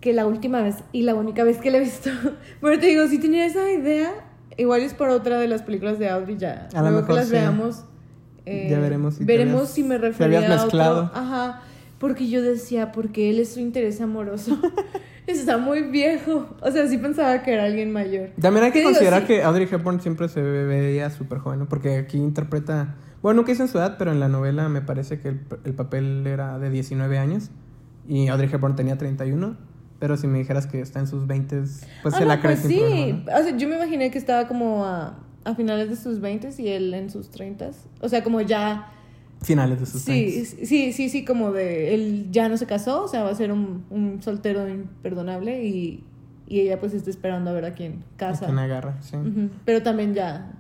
[0.01, 2.09] que la última vez y la única vez que la he visto.
[2.61, 4.11] Pero te digo, si tenía esa idea,
[4.57, 6.67] igual es por otra de las películas de Audrey ya.
[6.73, 7.31] A lo Luego mejor que las sí.
[7.33, 7.85] veamos.
[8.45, 10.65] eh, Ya veremos si te veremos habías- si me te refería habías a otro.
[10.65, 11.11] mezclado.
[11.13, 11.61] Ajá,
[11.99, 14.57] porque yo decía, porque él es su interés amoroso.
[15.27, 16.49] Está muy viejo.
[16.61, 18.29] O sea, sí pensaba que era alguien mayor.
[18.41, 18.91] También hay que ¿Qué digo?
[18.91, 19.27] considerar Sí.
[19.27, 21.69] que Audrey Hepburn siempre se ve- veía súper joven, ¿no?
[21.69, 22.95] Porque aquí interpreta...
[23.21, 25.73] Bueno, nunca hizo en su edad, pero en la novela me parece que el, el
[25.75, 27.51] papel era de 19 años
[28.07, 29.55] y Audrey Hepburn tenía 31.
[30.01, 31.55] Pero si me dijeras que está en sus 20,
[32.01, 32.79] pues Ah, se no, la cree pues sí.
[32.79, 33.39] problema, ¿no?
[33.39, 36.67] O sea, yo me imaginé que estaba como a, a finales de sus 20 y
[36.69, 37.69] él en sus 30.
[38.01, 38.91] O sea, como ya.
[39.43, 40.65] Finales de sus Sí, 20.
[40.65, 41.93] sí, sí, sí, como de.
[41.93, 46.03] Él ya no se casó, o sea, va a ser un, un soltero imperdonable y,
[46.47, 48.45] y ella pues está esperando a ver a quién casa.
[48.45, 49.15] A quién agarra, sí.
[49.65, 50.51] Pero también ya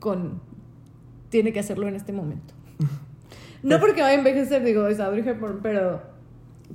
[0.00, 0.40] con...
[1.28, 2.54] Tiene que hacerlo en este momento.
[3.60, 6.00] No porque vaya a envejecer, digo, es Audrey Hepburn, pero,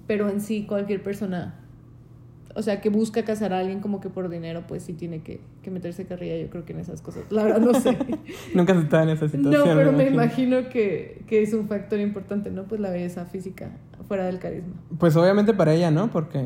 [0.06, 1.56] pero en sí cualquier persona,
[2.56, 5.40] o sea, que busca casar a alguien como que por dinero, pues sí tiene que,
[5.62, 7.24] que meterse carrilla, yo creo que en esas cosas.
[7.32, 7.98] La verdad no sé.
[8.54, 9.68] Nunca se estaba en esa situación.
[9.70, 12.64] no, pero me imagino que, que es un factor importante, ¿no?
[12.64, 13.72] Pues la belleza física,
[14.08, 14.74] fuera del carisma.
[15.00, 16.12] Pues obviamente para ella, ¿no?
[16.12, 16.46] Porque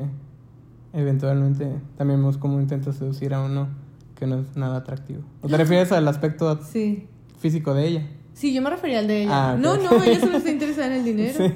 [0.94, 3.68] eventualmente también vemos cómo intenta seducir a uno
[4.16, 5.22] que no es nada atractivo.
[5.42, 7.08] ¿O te refieres al aspecto Sí.
[7.40, 8.08] físico de ella?
[8.34, 9.52] Sí, yo me refería al de ella.
[9.54, 9.58] Ah.
[9.60, 11.34] No, no, ella solo está interesada en el dinero.
[11.38, 11.54] Sí.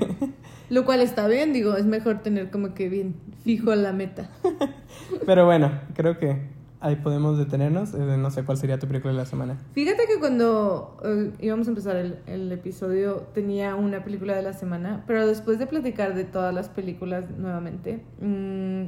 [0.72, 3.14] Lo cual está bien, digo, es mejor tener como que bien
[3.44, 4.30] fijo la meta.
[5.26, 6.38] Pero bueno, creo que
[6.80, 7.94] ahí podemos detenernos.
[7.94, 9.58] No sé cuál sería tu película de la semana.
[9.74, 14.54] Fíjate que cuando eh, íbamos a empezar el, el episodio tenía una película de la
[14.54, 18.84] semana, pero después de platicar de todas las películas nuevamente, mm,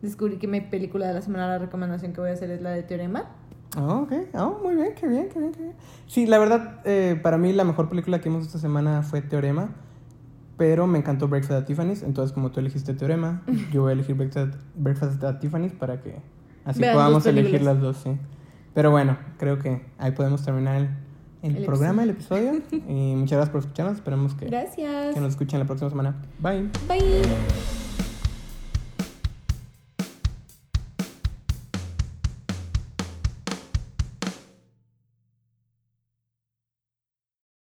[0.00, 2.70] descubrí que mi película de la semana, la recomendación que voy a hacer es la
[2.70, 3.26] de Teorema.
[3.76, 4.12] Oh, ok.
[4.32, 5.74] Oh, muy bien, qué bien, qué bien, qué bien.
[6.06, 9.74] Sí, la verdad, eh, para mí la mejor película que vimos esta semana fue Teorema.
[10.58, 12.02] Pero me encantó Breakfast at Tiffany's.
[12.02, 13.42] Entonces, como tú elegiste Teorema,
[13.72, 16.16] yo voy a elegir Breakfast, Breakfast at Tiffany's para que
[16.66, 18.10] así Vean podamos elegir las dos, sí.
[18.74, 20.88] Pero bueno, creo que ahí podemos terminar el,
[21.42, 22.60] el El programa, el episodio.
[22.70, 23.96] y muchas gracias por escucharnos.
[23.96, 25.14] Esperemos que, Gracias.
[25.14, 26.16] que nos escuchen la próxima semana.
[26.40, 26.68] Bye.
[26.86, 27.77] Bye.